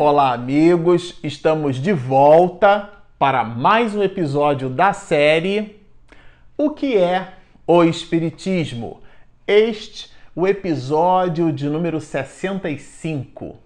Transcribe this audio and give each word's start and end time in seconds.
Olá, 0.00 0.32
amigos! 0.32 1.18
Estamos 1.24 1.74
de 1.74 1.92
volta 1.92 2.88
para 3.18 3.42
mais 3.42 3.96
um 3.96 4.02
episódio 4.04 4.68
da 4.68 4.92
série 4.92 5.76
O 6.56 6.70
que 6.70 6.96
é 6.96 7.32
o 7.66 7.82
Espiritismo? 7.82 9.00
Este 9.44 10.08
o 10.36 10.46
episódio 10.46 11.52
de 11.52 11.68
número 11.68 12.00
65. 12.00 13.56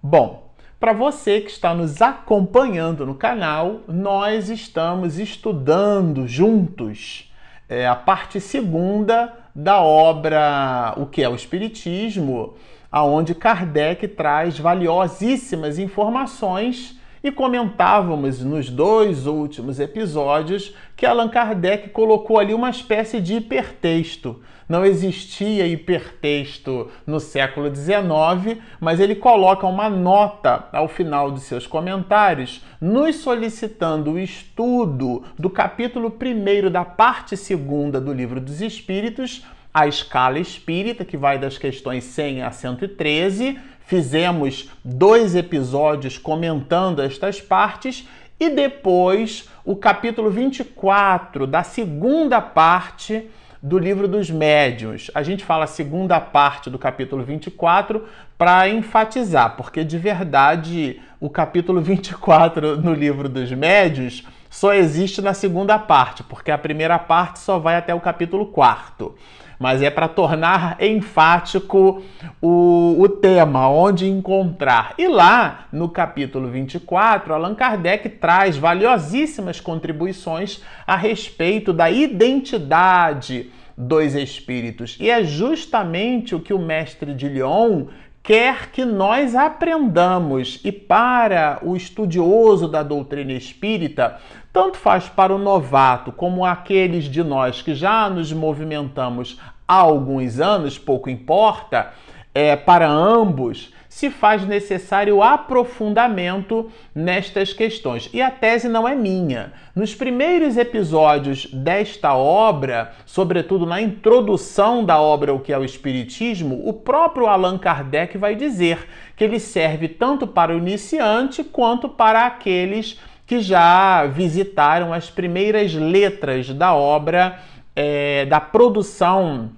Bom, 0.00 0.48
para 0.78 0.92
você 0.92 1.40
que 1.40 1.50
está 1.50 1.74
nos 1.74 2.00
acompanhando 2.00 3.04
no 3.04 3.16
canal, 3.16 3.80
nós 3.88 4.48
estamos 4.48 5.18
estudando 5.18 6.24
juntos 6.28 7.34
é, 7.68 7.84
a 7.84 7.96
parte 7.96 8.40
segunda 8.40 9.36
da 9.52 9.82
obra 9.82 10.94
O 10.96 11.06
que 11.06 11.20
é 11.20 11.28
o 11.28 11.34
Espiritismo, 11.34 12.54
aonde 12.92 13.34
Kardec 13.34 14.06
traz 14.08 14.58
valiosíssimas 14.58 15.78
informações 15.78 17.00
e 17.24 17.30
comentávamos 17.30 18.40
nos 18.42 18.68
dois 18.68 19.26
últimos 19.26 19.78
episódios 19.78 20.74
que 20.96 21.06
Allan 21.06 21.28
Kardec 21.28 21.90
colocou 21.90 22.38
ali 22.38 22.52
uma 22.52 22.68
espécie 22.68 23.20
de 23.20 23.34
hipertexto. 23.34 24.40
Não 24.68 24.84
existia 24.84 25.66
hipertexto 25.66 26.90
no 27.06 27.20
século 27.20 27.72
XIX, 27.72 28.60
mas 28.80 28.98
ele 28.98 29.14
coloca 29.14 29.66
uma 29.66 29.88
nota 29.88 30.68
ao 30.72 30.88
final 30.88 31.30
de 31.30 31.40
seus 31.40 31.66
comentários, 31.66 32.64
nos 32.80 33.16
solicitando 33.16 34.12
o 34.12 34.18
estudo 34.18 35.22
do 35.38 35.50
capítulo 35.50 36.12
1 36.12 36.70
da 36.70 36.84
parte 36.84 37.36
2 37.36 38.02
do 38.02 38.12
Livro 38.12 38.40
dos 38.40 38.60
Espíritos, 38.60 39.44
a 39.72 39.86
escala 39.86 40.38
espírita, 40.38 41.04
que 41.04 41.16
vai 41.16 41.38
das 41.38 41.56
questões 41.56 42.04
100 42.04 42.42
a 42.42 42.50
113. 42.50 43.58
Fizemos 43.86 44.70
dois 44.84 45.34
episódios 45.34 46.18
comentando 46.18 47.02
estas 47.02 47.40
partes 47.40 48.06
e 48.38 48.50
depois 48.50 49.48
o 49.64 49.76
capítulo 49.76 50.30
24 50.30 51.46
da 51.46 51.62
segunda 51.62 52.40
parte 52.40 53.28
do 53.62 53.78
livro 53.78 54.08
dos 54.08 54.28
médiuns. 54.28 55.10
A 55.14 55.22
gente 55.22 55.44
fala 55.44 55.64
a 55.64 55.68
segunda 55.68 56.20
parte 56.20 56.68
do 56.68 56.78
capítulo 56.78 57.22
24 57.22 58.04
para 58.36 58.68
enfatizar, 58.68 59.56
porque 59.56 59.84
de 59.84 59.96
verdade 59.96 61.00
o 61.20 61.30
capítulo 61.30 61.80
24 61.80 62.76
no 62.78 62.92
livro 62.92 63.28
dos 63.28 63.52
médiuns 63.52 64.26
só 64.50 64.74
existe 64.74 65.22
na 65.22 65.32
segunda 65.32 65.78
parte, 65.78 66.24
porque 66.24 66.50
a 66.50 66.58
primeira 66.58 66.98
parte 66.98 67.38
só 67.38 67.58
vai 67.58 67.76
até 67.76 67.94
o 67.94 68.00
capítulo 68.00 68.46
4 68.46 69.16
mas 69.62 69.80
é 69.80 69.88
para 69.88 70.08
tornar 70.08 70.76
enfático 70.80 72.02
o, 72.40 72.96
o 72.98 73.08
tema, 73.08 73.68
onde 73.68 74.08
encontrar. 74.08 74.92
E 74.98 75.06
lá, 75.06 75.68
no 75.72 75.88
capítulo 75.88 76.48
24, 76.48 77.32
Allan 77.32 77.54
Kardec 77.54 78.08
traz 78.08 78.56
valiosíssimas 78.56 79.60
contribuições 79.60 80.60
a 80.84 80.96
respeito 80.96 81.72
da 81.72 81.88
identidade 81.88 83.52
dos 83.78 84.16
espíritos. 84.16 84.98
E 84.98 85.08
é 85.08 85.22
justamente 85.22 86.34
o 86.34 86.40
que 86.40 86.52
o 86.52 86.58
mestre 86.58 87.14
de 87.14 87.28
Lyon 87.28 87.86
quer 88.22 88.70
que 88.70 88.84
nós 88.84 89.34
aprendamos. 89.34 90.60
E 90.64 90.70
para 90.70 91.58
o 91.62 91.76
estudioso 91.76 92.68
da 92.68 92.82
doutrina 92.82 93.32
espírita, 93.32 94.18
tanto 94.52 94.76
faz 94.76 95.08
para 95.08 95.34
o 95.34 95.38
novato 95.38 96.12
como 96.12 96.44
aqueles 96.44 97.04
de 97.04 97.22
nós 97.22 97.62
que 97.62 97.74
já 97.74 98.08
nos 98.08 98.32
movimentamos 98.32 99.38
há 99.66 99.74
alguns 99.74 100.38
anos, 100.38 100.78
pouco 100.78 101.10
importa, 101.10 101.92
é, 102.34 102.56
para 102.56 102.88
ambos, 102.88 103.72
se 103.92 104.08
faz 104.08 104.46
necessário 104.46 105.22
aprofundamento 105.22 106.72
nestas 106.94 107.52
questões. 107.52 108.08
E 108.10 108.22
a 108.22 108.30
tese 108.30 108.66
não 108.66 108.88
é 108.88 108.94
minha. 108.94 109.52
Nos 109.76 109.94
primeiros 109.94 110.56
episódios 110.56 111.44
desta 111.52 112.14
obra, 112.14 112.92
sobretudo 113.04 113.66
na 113.66 113.82
introdução 113.82 114.82
da 114.82 114.98
obra 114.98 115.34
O 115.34 115.40
que 115.40 115.52
é 115.52 115.58
o 115.58 115.64
Espiritismo, 115.64 116.66
o 116.66 116.72
próprio 116.72 117.26
Allan 117.26 117.58
Kardec 117.58 118.16
vai 118.16 118.34
dizer 118.34 118.88
que 119.14 119.24
ele 119.24 119.38
serve 119.38 119.88
tanto 119.88 120.26
para 120.26 120.54
o 120.54 120.58
iniciante 120.58 121.44
quanto 121.44 121.86
para 121.86 122.24
aqueles 122.24 122.98
que 123.26 123.40
já 123.40 124.06
visitaram 124.06 124.94
as 124.94 125.10
primeiras 125.10 125.74
letras 125.74 126.48
da 126.48 126.74
obra, 126.74 127.38
é, 127.76 128.24
da 128.24 128.40
produção 128.40 129.50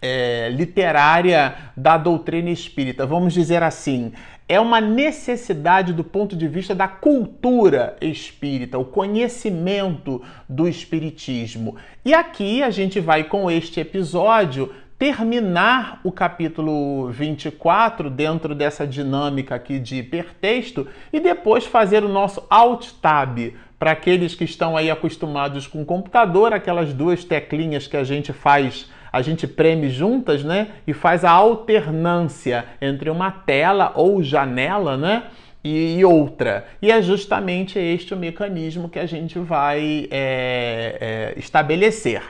é, 0.00 0.48
literária 0.50 1.54
da 1.76 1.96
doutrina 1.96 2.50
espírita, 2.50 3.06
vamos 3.06 3.32
dizer 3.32 3.62
assim. 3.62 4.12
É 4.48 4.60
uma 4.60 4.80
necessidade 4.80 5.92
do 5.92 6.04
ponto 6.04 6.36
de 6.36 6.46
vista 6.46 6.72
da 6.74 6.86
cultura 6.86 7.96
espírita, 8.00 8.78
o 8.78 8.84
conhecimento 8.84 10.22
do 10.48 10.68
espiritismo. 10.68 11.76
E 12.04 12.14
aqui 12.14 12.62
a 12.62 12.70
gente 12.70 13.00
vai, 13.00 13.24
com 13.24 13.50
este 13.50 13.80
episódio, 13.80 14.72
terminar 14.98 16.00
o 16.04 16.10
capítulo 16.10 17.10
24 17.10 18.08
dentro 18.08 18.54
dessa 18.54 18.86
dinâmica 18.86 19.54
aqui 19.54 19.78
de 19.78 19.96
hipertexto 19.96 20.86
e 21.12 21.20
depois 21.20 21.66
fazer 21.66 22.02
o 22.02 22.08
nosso 22.08 22.42
alt 22.48 22.92
tab 23.02 23.52
para 23.78 23.90
aqueles 23.90 24.34
que 24.34 24.44
estão 24.44 24.76
aí 24.76 24.90
acostumados 24.90 25.66
com 25.66 25.82
o 25.82 25.84
computador, 25.84 26.54
aquelas 26.54 26.94
duas 26.94 27.24
teclinhas 27.24 27.86
que 27.86 27.96
a 27.96 28.04
gente 28.04 28.32
faz 28.32 28.88
a 29.16 29.22
gente 29.22 29.46
preme 29.46 29.88
juntas, 29.88 30.44
né? 30.44 30.68
E 30.86 30.92
faz 30.92 31.24
a 31.24 31.30
alternância 31.30 32.66
entre 32.80 33.08
uma 33.08 33.30
tela 33.30 33.92
ou 33.94 34.22
janela, 34.22 34.96
né? 34.96 35.24
E, 35.64 36.04
outra. 36.04 36.66
E 36.80 36.92
é 36.92 37.02
justamente 37.02 37.78
este 37.78 38.14
o 38.14 38.16
mecanismo 38.16 38.88
que 38.88 38.98
a 38.98 39.06
gente 39.06 39.38
vai 39.38 40.06
é, 40.10 40.98
é, 41.00 41.34
estabelecer. 41.38 42.22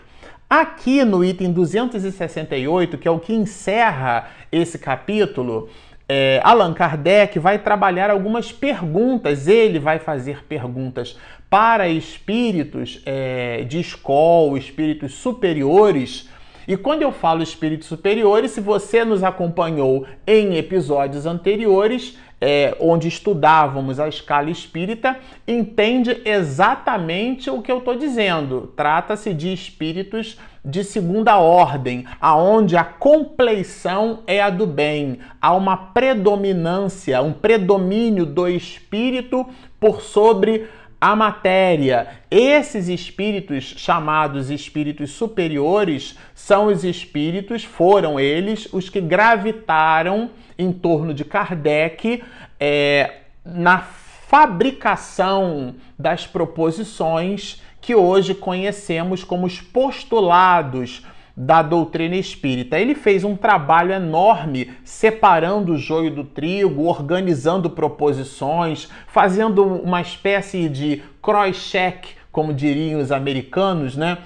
Aqui 0.49 1.05
no 1.05 1.25
item 1.25 1.53
268, 1.53 2.97
que 2.97 3.09
é 3.09 3.11
o 3.11 3.19
que 3.19 3.35
encerra 3.35 4.31
esse 4.51 4.79
capítulo, 4.79 5.69
é, 6.09 6.41
Allan 6.45 6.73
Kardec 6.73 7.39
vai 7.39 7.59
trabalhar 7.59 8.11
algumas 8.11 8.53
perguntas, 8.53 9.49
ele 9.49 9.81
vai 9.81 9.99
fazer 9.99 10.45
perguntas 10.45 11.19
para 11.51 11.89
espíritos 11.89 13.03
é, 13.05 13.65
de 13.65 13.81
escola, 13.81 14.57
espíritos 14.57 15.15
superiores 15.15 16.31
e 16.67 16.77
quando 16.77 17.03
eu 17.03 17.13
falo 17.13 17.43
espíritos 17.43 17.89
superiores, 17.89 18.51
se 18.51 18.61
você 18.61 19.05
nos 19.05 19.23
acompanhou 19.23 20.07
em 20.27 20.57
episódios 20.57 21.27
anteriores, 21.27 22.19
é, 22.41 22.77
onde 22.81 23.09
estudávamos 23.09 23.99
a 23.99 24.09
escala 24.09 24.51
espírita, 24.51 25.17
entende 25.47 26.21
exatamente 26.25 27.49
o 27.49 27.63
que 27.63 27.73
eu 27.73 27.79
estou 27.79 27.97
dizendo. 27.97 28.73
Trata-se 28.77 29.33
de 29.33 29.53
espíritos 29.53 30.39
de 30.65 30.83
segunda 30.83 31.39
ordem, 31.39 32.05
aonde 32.21 32.77
a 32.77 32.83
compleição 32.83 34.21
é 34.27 34.43
a 34.43 34.51
do 34.51 34.67
bem, 34.67 35.21
há 35.41 35.55
uma 35.55 35.77
predominância, 35.77 37.23
um 37.23 37.33
predomínio 37.33 38.27
do 38.27 38.49
espírito 38.49 39.47
por 39.79 40.03
sobre 40.03 40.67
a 41.01 41.15
matéria. 41.15 42.09
Esses 42.31 42.89
espíritos 42.89 43.75
chamados 43.77 44.51
espíritos 44.51 45.11
superiores 45.11 46.17
são 46.35 46.67
os 46.67 46.85
espíritos, 46.85 47.65
foram 47.65 48.19
eles 48.19 48.69
os 48.73 48.89
que 48.89 49.01
gravitaram 49.01 50.31
em 50.59 50.73
torno 50.73 51.13
de 51.13 51.25
Kardec 51.25 52.23
é, 52.59 53.19
na 53.45 53.79
fabricação 53.79 55.75
das 55.99 56.27
proposições 56.27 57.63
que 57.81 57.95
hoje 57.95 58.35
conhecemos 58.35 59.23
como 59.23 59.47
os 59.47 59.61
postulados 59.61 61.05
da 61.37 61.61
doutrina 61.61 62.17
espírita. 62.17 62.79
Ele 62.79 62.95
fez 62.95 63.23
um 63.23 63.37
trabalho 63.37 63.93
enorme 63.93 64.71
separando 64.83 65.75
o 65.75 65.79
joio 65.79 66.11
do 66.11 66.25
trigo, 66.25 66.85
organizando 66.85 67.69
proposições, 67.69 68.89
fazendo 69.07 69.63
uma 69.65 70.01
espécie 70.01 70.69
de 70.69 71.03
cross-check, 71.21 72.17
como 72.33 72.55
diriam 72.55 73.01
os 73.01 73.13
americanos, 73.13 73.97
né? 73.97 74.19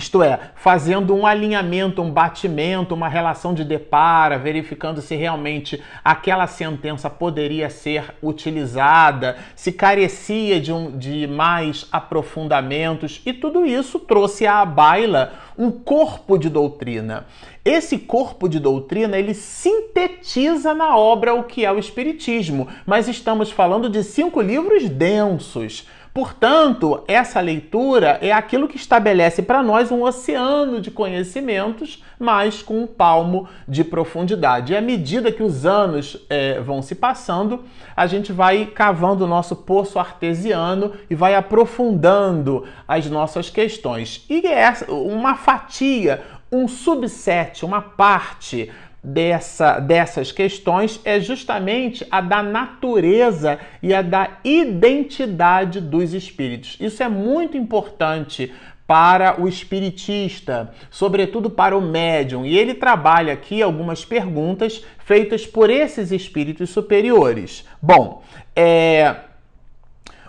Isto 0.00 0.22
é, 0.22 0.40
fazendo 0.54 1.14
um 1.14 1.26
alinhamento, 1.26 2.00
um 2.00 2.10
batimento, 2.10 2.94
uma 2.94 3.06
relação 3.06 3.52
de 3.52 3.62
depara, 3.62 4.38
verificando 4.38 5.02
se 5.02 5.14
realmente 5.14 5.78
aquela 6.02 6.46
sentença 6.46 7.10
poderia 7.10 7.68
ser 7.68 8.14
utilizada, 8.22 9.36
se 9.54 9.70
carecia 9.70 10.58
de, 10.58 10.72
um, 10.72 10.96
de 10.96 11.26
mais 11.26 11.86
aprofundamentos, 11.92 13.20
e 13.26 13.34
tudo 13.34 13.66
isso 13.66 13.98
trouxe 13.98 14.46
à 14.46 14.64
baila 14.64 15.34
um 15.58 15.70
corpo 15.70 16.38
de 16.38 16.48
doutrina. 16.48 17.26
Esse 17.62 17.98
corpo 17.98 18.48
de 18.48 18.58
doutrina, 18.58 19.18
ele 19.18 19.34
sintetiza 19.34 20.72
na 20.72 20.96
obra 20.96 21.34
o 21.34 21.44
que 21.44 21.66
é 21.66 21.70
o 21.70 21.78
espiritismo, 21.78 22.68
mas 22.86 23.06
estamos 23.06 23.50
falando 23.50 23.90
de 23.90 24.02
cinco 24.02 24.40
livros 24.40 24.88
densos. 24.88 25.86
Portanto, 26.12 27.04
essa 27.06 27.40
leitura 27.40 28.18
é 28.20 28.32
aquilo 28.32 28.66
que 28.66 28.76
estabelece 28.76 29.42
para 29.42 29.62
nós 29.62 29.92
um 29.92 30.02
oceano 30.02 30.80
de 30.80 30.90
conhecimentos, 30.90 32.02
mas 32.18 32.62
com 32.62 32.82
um 32.82 32.86
palmo 32.86 33.48
de 33.68 33.84
profundidade. 33.84 34.72
E 34.72 34.76
à 34.76 34.80
medida 34.80 35.30
que 35.30 35.42
os 35.42 35.64
anos 35.64 36.18
é, 36.28 36.60
vão 36.60 36.82
se 36.82 36.96
passando, 36.96 37.64
a 37.96 38.08
gente 38.08 38.32
vai 38.32 38.66
cavando 38.66 39.24
o 39.24 39.28
nosso 39.28 39.54
poço 39.54 40.00
artesiano 40.00 40.92
e 41.08 41.14
vai 41.14 41.36
aprofundando 41.36 42.64
as 42.88 43.06
nossas 43.06 43.48
questões. 43.48 44.24
E 44.28 44.44
é 44.48 44.74
uma 44.88 45.36
fatia, 45.36 46.22
um 46.50 46.66
subset, 46.66 47.64
uma 47.64 47.80
parte 47.80 48.68
dessa, 49.02 49.78
dessas 49.78 50.30
questões 50.30 51.00
é 51.04 51.18
justamente 51.20 52.06
a 52.10 52.20
da 52.20 52.42
natureza 52.42 53.58
e 53.82 53.94
a 53.94 54.02
da 54.02 54.38
identidade 54.44 55.80
dos 55.80 56.12
espíritos. 56.12 56.76
Isso 56.80 57.02
é 57.02 57.08
muito 57.08 57.56
importante 57.56 58.52
para 58.86 59.40
o 59.40 59.46
espiritista, 59.46 60.74
sobretudo 60.90 61.48
para 61.48 61.78
o 61.78 61.80
médium, 61.80 62.44
e 62.44 62.58
ele 62.58 62.74
trabalha 62.74 63.32
aqui 63.32 63.62
algumas 63.62 64.04
perguntas 64.04 64.84
feitas 64.98 65.46
por 65.46 65.70
esses 65.70 66.10
espíritos 66.10 66.70
superiores. 66.70 67.64
Bom, 67.80 68.24
é, 68.54 69.14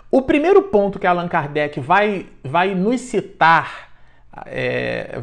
o 0.08 0.22
primeiro 0.22 0.62
ponto 0.62 0.98
que 0.98 1.06
Allan 1.08 1.26
Kardec 1.26 1.80
vai, 1.80 2.26
vai 2.44 2.72
nos 2.72 3.00
citar, 3.00 3.90
é, 4.46 5.20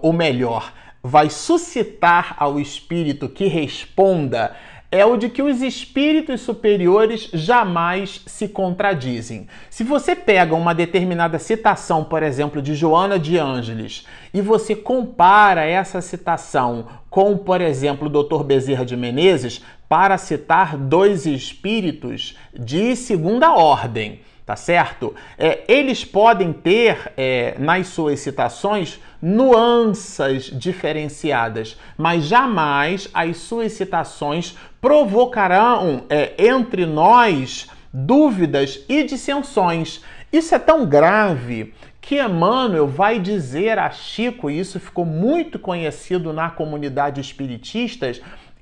ou 0.00 0.12
melhor, 0.12 0.72
vai 1.02 1.30
suscitar 1.30 2.34
ao 2.38 2.58
espírito 2.58 3.28
que 3.28 3.46
responda 3.46 4.54
é 4.90 5.04
o 5.04 5.18
de 5.18 5.28
que 5.28 5.42
os 5.42 5.60
espíritos 5.60 6.40
superiores 6.40 7.28
jamais 7.32 8.22
se 8.26 8.48
contradizem. 8.48 9.46
Se 9.68 9.84
você 9.84 10.16
pega 10.16 10.54
uma 10.54 10.74
determinada 10.74 11.38
citação, 11.38 12.04
por 12.04 12.22
exemplo, 12.22 12.62
de 12.62 12.74
Joana 12.74 13.18
de 13.18 13.36
Ângeles, 13.36 14.06
e 14.32 14.40
você 14.40 14.74
compara 14.74 15.64
essa 15.64 16.00
citação 16.00 16.86
com, 17.10 17.36
por 17.36 17.60
exemplo, 17.60 18.08
o 18.08 18.22
Dr. 18.22 18.42
Bezerra 18.42 18.86
de 18.86 18.96
Menezes, 18.96 19.62
para 19.88 20.16
citar 20.16 20.76
dois 20.76 21.26
espíritos 21.26 22.36
de 22.58 22.96
segunda 22.96 23.54
ordem, 23.54 24.20
tá 24.44 24.56
certo? 24.56 25.14
É, 25.38 25.64
eles 25.68 26.04
podem 26.04 26.52
ter 26.52 27.12
é, 27.16 27.54
nas 27.58 27.88
suas 27.88 28.20
citações 28.20 28.98
nuances 29.20 30.44
diferenciadas, 30.44 31.76
mas 31.96 32.24
jamais 32.24 33.08
as 33.12 33.38
suas 33.38 33.72
citações 33.72 34.56
provocarão 34.80 36.04
é, 36.08 36.34
entre 36.38 36.86
nós 36.86 37.68
dúvidas 37.92 38.84
e 38.88 39.02
dissensões. 39.02 40.02
Isso 40.32 40.54
é 40.54 40.58
tão 40.58 40.86
grave 40.86 41.74
que 42.00 42.22
Emmanuel 42.22 42.86
vai 42.86 43.18
dizer 43.18 43.78
a 43.78 43.90
Chico, 43.90 44.48
e 44.48 44.58
isso 44.58 44.80
ficou 44.80 45.04
muito 45.04 45.58
conhecido 45.58 46.32
na 46.32 46.48
comunidade 46.48 47.20
espiritista, 47.20 48.12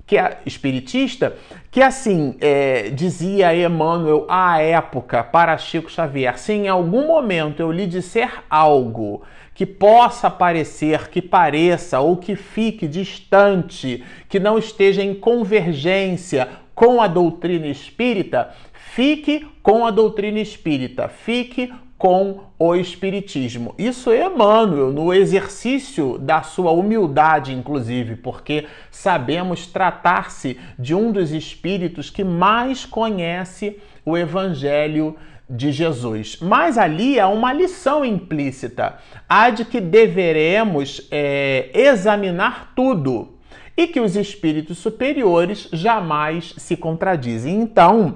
que 0.05 0.17
é 0.17 0.39
espiritista, 0.45 1.35
que 1.69 1.81
assim 1.81 2.35
é, 2.39 2.89
dizia 2.89 3.53
Emmanuel 3.55 4.25
à 4.29 4.61
época 4.61 5.23
para 5.23 5.57
Chico 5.57 5.91
Xavier: 5.91 6.37
se 6.39 6.53
em 6.53 6.67
algum 6.67 7.07
momento 7.07 7.59
eu 7.59 7.71
lhe 7.71 7.85
disser 7.85 8.43
algo 8.49 9.23
que 9.57 9.65
possa 9.65 10.29
parecer, 10.29 11.09
que 11.09 11.19
pareça 11.19 11.99
ou 11.99 12.15
que 12.15 12.35
fique 12.35 12.87
distante, 12.87 14.03
que 14.29 14.39
não 14.39 14.55
esteja 14.59 15.01
em 15.01 15.15
convergência 15.15 16.47
com 16.75 17.01
a 17.01 17.07
doutrina 17.07 17.65
espírita, 17.65 18.51
fique 18.71 19.47
com 19.63 19.83
a 19.83 19.89
doutrina 19.89 20.39
espírita, 20.39 21.07
fique 21.07 21.73
com 21.97 22.41
o 22.59 22.75
Espiritismo. 22.75 23.73
Isso 23.79 24.11
é 24.11 24.27
Emmanuel, 24.27 24.91
no 24.91 25.11
exercício 25.11 26.19
da 26.19 26.43
sua 26.43 26.69
humildade, 26.69 27.51
inclusive, 27.51 28.15
porque 28.15 28.67
sabemos 28.91 29.65
tratar-se 29.65 30.59
de 30.77 30.93
um 30.93 31.11
dos 31.11 31.31
espíritos 31.31 32.11
que 32.11 32.23
mais 32.23 32.85
conhece 32.85 33.79
o 34.05 34.15
Evangelho 34.15 35.15
de 35.49 35.71
Jesus. 35.71 36.37
Mas 36.41 36.77
ali 36.77 37.19
há 37.19 37.27
uma 37.27 37.53
lição 37.53 38.03
implícita, 38.03 38.97
a 39.27 39.49
de 39.49 39.65
que 39.65 39.79
deveremos 39.79 41.07
é, 41.11 41.69
examinar 41.73 42.73
tudo 42.75 43.37
e 43.75 43.87
que 43.87 43.99
os 43.99 44.15
espíritos 44.15 44.77
superiores 44.79 45.69
jamais 45.71 46.53
se 46.57 46.75
contradizem. 46.75 47.61
Então, 47.61 48.15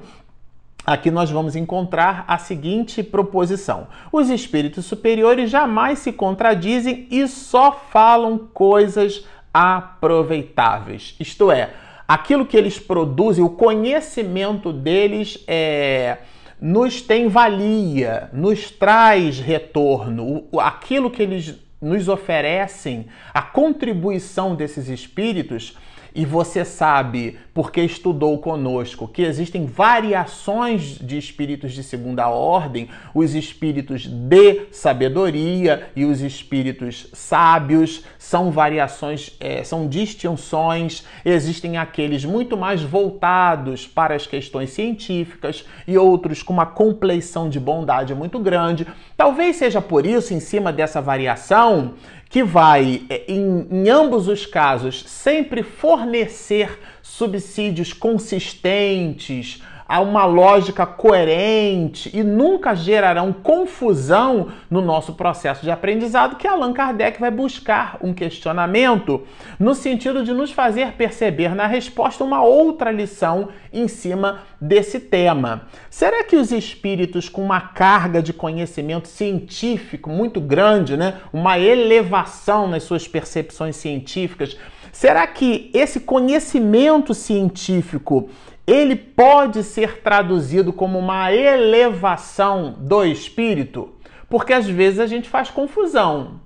Aqui 0.83 1.12
nós 1.12 1.30
vamos 1.30 1.56
encontrar 1.56 2.25
a 2.28 2.39
seguinte 2.39 3.04
proposição: 3.04 3.88
os 4.12 4.31
espíritos 4.31 4.84
superiores 4.84 5.50
jamais 5.50 6.00
se 6.00 6.12
contradizem 6.12 7.07
e 7.12 7.27
só 7.27 7.72
falam 7.72 8.50
coisas 8.51 9.24
aproveitáveis. 9.54 11.16
Isto 11.19 11.51
é, 11.51 11.69
aquilo 12.07 12.48
que 12.48 12.57
eles 12.57 12.80
produzem, 12.80 13.44
o 13.44 13.50
conhecimento 13.50 14.74
deles 14.74 15.44
é 15.48 16.18
nos 16.62 17.02
tem 17.02 17.28
valia, 17.28 18.30
nos 18.31 18.69
traz 18.69 19.40
retorno. 19.40 20.48
Aquilo 20.60 21.10
que 21.10 21.24
eles 21.24 21.56
nos 21.81 22.08
oferecem, 22.08 23.08
a 23.34 23.42
contribuição 23.42 24.56
desses 24.56 24.88
espíritos 24.88 25.75
e 26.13 26.25
você 26.25 26.66
sabe, 26.66 27.38
porque 27.54 27.81
estudou 27.81 28.38
conosco, 28.38 29.08
que 29.08 29.22
existem 29.22 29.66
variações 29.66 30.98
de 31.00 31.18
espíritos 31.18 31.74
de 31.74 31.84
segunda 31.84 32.28
ordem, 32.30 32.90
os 33.13 33.34
espíritos 33.36 34.06
de 34.06 34.68
sabedoria 34.72 35.90
e 35.96 36.06
os 36.06 36.22
espíritos 36.22 37.08
sábios, 37.13 38.04
são 38.18 38.52
variações, 38.52 39.36
é, 39.40 39.63
são 39.63 39.88
distinções, 39.88 41.06
existem 41.25 41.78
aqueles 41.78 42.24
muito 42.24 42.56
mais 42.56 42.81
voltados 42.81 43.88
para 43.88 44.16
as 44.16 44.28
questões 44.28 44.72
científicas 44.72 45.66
e 45.88 45.98
outros 45.98 46.44
com 46.44 46.54
uma 46.54 46.66
compleição 46.66 47.50
de 47.50 47.60
bondade 47.60 48.13
muito 48.13 48.40
grande. 48.40 48.88
Talvez 49.18 49.58
seja 49.58 49.81
por 49.81 50.06
isso, 50.06 50.34
em 50.34 50.40
cima 50.40 50.72
dessa 50.72 51.02
variação, 51.02 51.94
que 52.31 52.42
vai, 52.42 53.04
é, 53.10 53.25
em, 53.28 53.68
em 53.69 53.89
ambos 53.89 54.30
os 54.30 54.45
casos, 54.45 55.04
sempre 55.06 55.62
fornecer 55.62 56.80
subsídios 57.01 57.92
consistentes, 57.92 59.62
a 59.92 60.00
uma 60.00 60.24
lógica 60.24 60.86
coerente 60.86 62.10
e 62.14 62.24
nunca 62.24 62.74
gerarão 62.74 63.34
confusão 63.34 64.48
no 64.70 64.80
nosso 64.80 65.15
processo 65.15 65.63
de 65.63 65.70
aprendizado, 65.70 66.38
que 66.38 66.48
Allan 66.48 66.72
Kardec 66.72 67.20
vai 67.20 67.30
buscar 67.30 67.98
um 68.01 68.13
questionamento 68.13 69.27
no 69.60 69.75
sentido 69.75 70.24
de 70.24 70.32
nos 70.32 70.50
fazer 70.50 70.94
perceber 70.94 71.54
na 71.54 71.68
resposta 71.68 72.24
uma 72.24 72.42
outra 72.42 72.89
lição 72.89 73.50
em 73.74 73.89
cima 73.89 74.44
desse 74.62 74.98
tema. 74.98 75.68
Será 75.89 76.24
que 76.24 76.38
os 76.38 76.54
espíritos 76.54 77.27
com 77.27 77.44
uma 77.44 77.60
carga 77.60 78.22
de 78.22 78.32
conhecimento 78.32 79.10
científico 79.10 80.10
muito 80.10 80.39
grande, 80.39 80.96
né, 80.96 81.15
uma 81.34 81.60
elevação 81.60 82.65
nas 82.65 82.84
suas 82.84 83.10
percepções 83.10 83.75
científicas, 83.75 84.58
será 84.94 85.27
que 85.27 85.70
esse 85.74 86.00
conhecimento 86.00 87.13
científico 87.13 88.30
ele 88.72 88.96
pode 88.96 89.63
ser 89.63 90.01
traduzido 90.01 90.72
como 90.72 90.98
uma 90.98 91.34
elevação 91.34 92.74
do 92.78 93.04
espírito, 93.04 93.90
porque 94.30 94.54
às 94.54 94.66
vezes 94.66 95.01
a 95.01 95.06
gente 95.06 95.28
faz 95.28 95.50
confusão. 95.50 96.40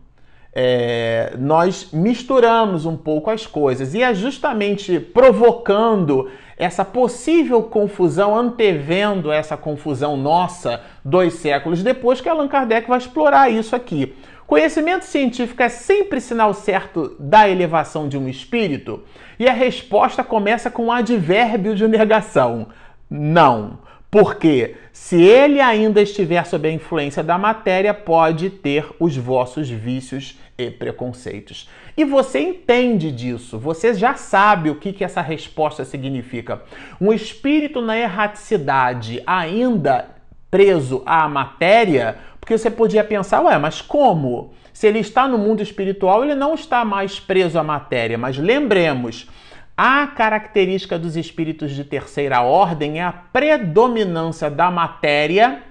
É, 0.58 1.36
nós 1.38 1.89
misturamos 1.91 2.86
um 2.86 2.96
pouco 2.96 3.29
as 3.29 3.46
coisas 3.46 3.94
e 3.94 4.01
é 4.01 4.13
justamente 4.13 5.00
provocando 5.00 6.32
essa 6.58 6.84
possível 6.84 7.62
confusão, 7.62 8.36
antevendo 8.36 9.32
essa 9.32 9.58
confusão 9.58 10.17
nossa 10.17 10.82
dois 11.03 11.34
séculos 11.34 11.84
depois, 11.84 12.22
que 12.22 12.29
Allan 12.29 12.48
Kardec 12.48 12.88
vai 12.88 12.98
explorar 12.98 13.51
isso 13.51 13.75
aqui. 13.75 14.15
Conhecimento 14.47 15.05
científico 15.05 15.63
é 15.63 15.69
sempre 15.69 16.21
sinal 16.21 16.53
certo 16.53 17.15
da 17.19 17.49
elevação 17.49 18.07
de 18.07 18.15
um 18.15 18.29
espírito? 18.29 19.03
E 19.39 19.47
a 19.47 19.53
resposta 19.53 20.23
começa 20.23 20.69
com 20.69 20.85
um 20.85 20.91
advérbio 20.91 21.75
de 21.75 21.87
negação. 21.87 22.67
Não. 23.09 23.79
Porque 24.11 24.75
se 24.93 25.21
ele 25.21 25.59
ainda 25.59 25.99
estiver 25.99 26.45
sob 26.45 26.67
a 26.67 26.71
influência 26.71 27.23
da 27.23 27.37
matéria, 27.37 27.93
pode 27.93 28.49
ter 28.51 28.87
os 28.99 29.17
vossos 29.17 29.67
vícios 29.67 30.39
e 30.57 30.69
preconceitos. 30.69 31.67
E 31.97 32.05
você 32.05 32.39
entende 32.39 33.11
disso, 33.11 33.57
você 33.57 33.93
já 33.93 34.13
sabe 34.13 34.69
o 34.69 34.75
que, 34.75 34.93
que 34.93 35.03
essa 35.03 35.21
resposta 35.21 35.83
significa. 35.83 36.61
Um 37.01 37.11
espírito 37.11 37.81
na 37.81 37.97
erraticidade 37.97 39.21
ainda 39.25 40.15
preso 40.49 41.03
à 41.05 41.27
matéria 41.27 42.17
Porque 42.45 42.59
você 42.59 42.69
podia 42.69 43.03
pensar, 43.03 43.41
ué, 43.41 43.57
mas 43.57 43.81
como? 43.81 44.53
Se 44.71 44.85
ele 44.85 44.99
está 44.99 45.27
no 45.27 45.35
mundo 45.35 45.63
espiritual, 45.63 46.23
ele 46.23 46.35
não 46.35 46.53
está 46.53 46.85
mais 46.85 47.19
preso 47.19 47.57
à 47.57 47.63
matéria. 47.63 48.19
Mas 48.19 48.37
lembremos, 48.37 49.27
a 49.75 50.05
característica 50.05 50.99
dos 50.99 51.17
espíritos 51.17 51.71
de 51.71 51.83
terceira 51.83 52.41
ordem 52.43 52.99
é 52.99 53.03
a 53.03 53.11
predominância 53.11 54.47
da 54.47 54.69
matéria, 54.69 55.63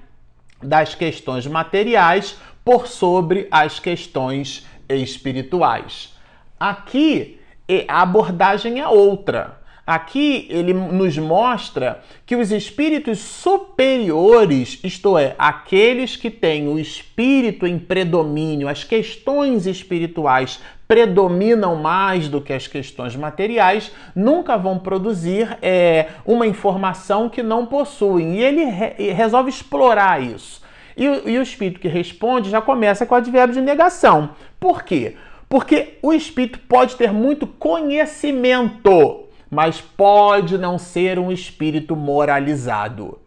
das 0.60 0.96
questões 0.96 1.46
materiais, 1.46 2.40
por 2.64 2.88
sobre 2.88 3.46
as 3.52 3.78
questões 3.78 4.66
espirituais. 4.88 6.12
Aqui 6.58 7.38
a 7.86 8.02
abordagem 8.02 8.80
é 8.80 8.88
outra. 8.88 9.60
Aqui 9.86 10.46
ele 10.48 10.72
nos 10.72 11.18
mostra 11.18 12.02
que 12.24 12.34
os 12.34 12.50
espíritos 12.50 13.18
superiores, 13.18 14.80
isto 14.82 15.18
é, 15.18 15.34
aqueles 15.38 16.16
que 16.16 16.30
têm 16.30 16.68
o 16.68 16.78
espírito 16.78 17.66
em 17.66 17.78
predomínio, 17.78 18.66
as 18.66 18.82
questões 18.82 19.66
espirituais 19.66 20.58
predominam 20.88 21.76
mais 21.76 22.28
do 22.28 22.40
que 22.40 22.52
as 22.52 22.66
questões 22.66 23.14
materiais, 23.14 23.92
nunca 24.16 24.56
vão 24.56 24.78
produzir 24.78 25.58
é, 25.60 26.08
uma 26.24 26.46
informação 26.46 27.28
que 27.28 27.42
não 27.42 27.66
possuem. 27.66 28.36
E 28.36 28.42
ele 28.42 28.64
re 28.64 29.12
resolve 29.12 29.50
explorar 29.50 30.22
isso. 30.22 30.62
E, 30.96 31.04
e 31.04 31.38
o 31.38 31.42
espírito 31.42 31.80
que 31.80 31.88
responde 31.88 32.48
já 32.48 32.62
começa 32.62 33.04
com 33.04 33.14
o 33.14 33.18
advérbio 33.18 33.54
de 33.54 33.60
negação. 33.60 34.30
Por 34.58 34.82
quê? 34.82 35.16
Porque 35.48 35.98
o 36.02 36.12
espírito 36.12 36.58
pode 36.60 36.96
ter 36.96 37.12
muito 37.12 37.46
conhecimento, 37.46 39.23
mas 39.54 39.80
pode 39.80 40.58
não 40.58 40.78
ser 40.78 41.16
um 41.16 41.30
espírito 41.30 41.94
moralizado. 41.94 43.20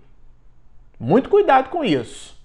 Muito 1.00 1.29
cuidado 1.29 1.69
com 1.69 1.86
isso. 1.86 2.36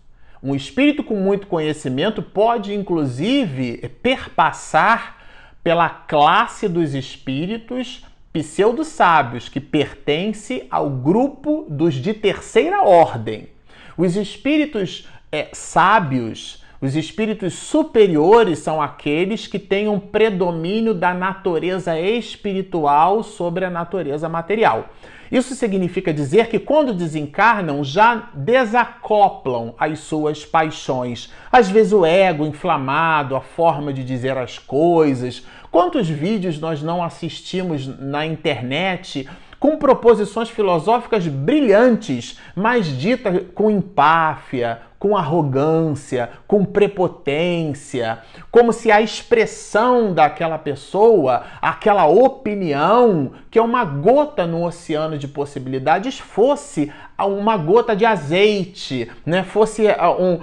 Um 0.40 0.54
espírito 0.54 1.02
com 1.02 1.16
muito 1.16 1.48
conhecimento 1.48 2.22
pode, 2.22 2.72
inclusive, 2.72 3.88
perpassar 4.00 5.18
pela 5.64 5.88
classe 5.88 6.68
dos 6.68 6.94
espíritos 6.94 8.04
pseudo-sábios, 8.32 9.48
que 9.48 9.60
pertence 9.60 10.64
ao 10.70 10.88
grupo 10.88 11.66
dos 11.68 11.94
de 11.94 12.14
terceira 12.14 12.82
ordem. 12.82 13.48
Os 13.96 14.16
espíritos 14.16 15.08
é, 15.32 15.48
sábios, 15.52 16.61
os 16.82 16.96
espíritos 16.96 17.54
superiores 17.54 18.58
são 18.58 18.82
aqueles 18.82 19.46
que 19.46 19.60
têm 19.60 19.88
um 19.88 20.00
predomínio 20.00 20.92
da 20.92 21.14
natureza 21.14 21.96
espiritual 21.98 23.22
sobre 23.22 23.64
a 23.64 23.70
natureza 23.70 24.28
material. 24.28 24.88
Isso 25.30 25.54
significa 25.54 26.12
dizer 26.12 26.48
que 26.48 26.58
quando 26.58 26.92
desencarnam 26.92 27.84
já 27.84 28.30
desacoplam 28.34 29.74
as 29.78 30.00
suas 30.00 30.44
paixões. 30.44 31.32
Às 31.52 31.70
vezes 31.70 31.92
o 31.92 32.04
ego 32.04 32.44
inflamado, 32.44 33.36
a 33.36 33.40
forma 33.40 33.92
de 33.92 34.02
dizer 34.02 34.36
as 34.36 34.58
coisas. 34.58 35.46
Quantos 35.70 36.08
vídeos 36.08 36.58
nós 36.58 36.82
não 36.82 37.02
assistimos 37.02 37.86
na 37.86 38.26
internet 38.26 39.26
com 39.58 39.76
proposições 39.76 40.50
filosóficas 40.50 41.28
brilhantes, 41.28 42.36
mas 42.56 42.86
ditas 42.88 43.44
com 43.54 43.70
empáfia, 43.70 44.80
com 45.02 45.16
arrogância, 45.16 46.30
com 46.46 46.64
prepotência, 46.64 48.20
como 48.52 48.72
se 48.72 48.88
a 48.88 49.00
expressão 49.00 50.14
daquela 50.14 50.56
pessoa, 50.58 51.42
aquela 51.60 52.06
opinião, 52.06 53.32
que 53.50 53.58
é 53.58 53.62
uma 53.62 53.84
gota 53.84 54.46
no 54.46 54.64
oceano 54.64 55.18
de 55.18 55.26
possibilidades, 55.26 56.20
fosse 56.20 56.92
uma 57.18 57.56
gota 57.56 57.96
de 57.96 58.06
azeite, 58.06 59.10
né? 59.26 59.42
fosse 59.42 59.88
um, 60.20 60.38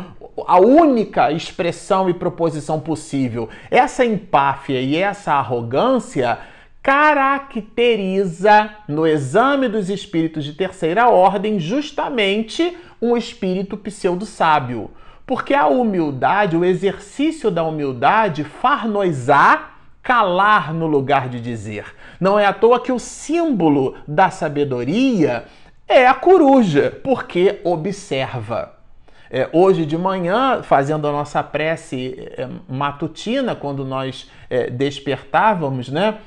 a 0.45 0.59
única 0.59 1.31
expressão 1.31 2.09
e 2.09 2.13
proposição 2.13 2.81
possível. 2.81 3.47
Essa 3.71 4.03
empáfia 4.03 4.81
e 4.81 4.97
essa 4.97 5.35
arrogância 5.35 6.37
caracteriza 6.81 8.69
no 8.88 9.05
exame 9.05 9.67
dos 9.67 9.89
espíritos 9.89 10.45
de 10.45 10.53
terceira 10.53 11.09
ordem 11.09 11.59
justamente 11.59 12.77
um 13.01 13.15
espírito 13.15 13.77
pseudo-sábio. 13.77 14.91
Porque 15.25 15.53
a 15.53 15.67
humildade, 15.67 16.57
o 16.57 16.65
exercício 16.65 17.51
da 17.51 17.63
humildade, 17.63 18.43
far-nos-á 18.43 19.69
calar 20.01 20.74
no 20.74 20.88
lugar 20.88 21.29
de 21.29 21.39
dizer. 21.39 21.86
Não 22.19 22.39
é 22.39 22.45
à 22.45 22.53
toa 22.53 22.79
que 22.79 22.91
o 22.91 22.98
símbolo 22.98 23.95
da 24.07 24.31
sabedoria 24.31 25.45
é 25.88 26.07
a 26.07 26.13
coruja, 26.13 27.00
porque 27.03 27.59
observa. 27.63 28.79
É, 29.31 29.48
hoje 29.53 29.86
de 29.86 29.95
manhã, 29.95 30.63
fazendo 30.63 31.07
a 31.07 31.12
nossa 31.12 31.43
prece 31.43 32.15
é, 32.36 32.48
matutina, 32.67 33.55
quando 33.55 33.86
nós 33.86 34.27
é, 34.50 34.71
despertávamos, 34.71 35.89
né? 35.89 36.17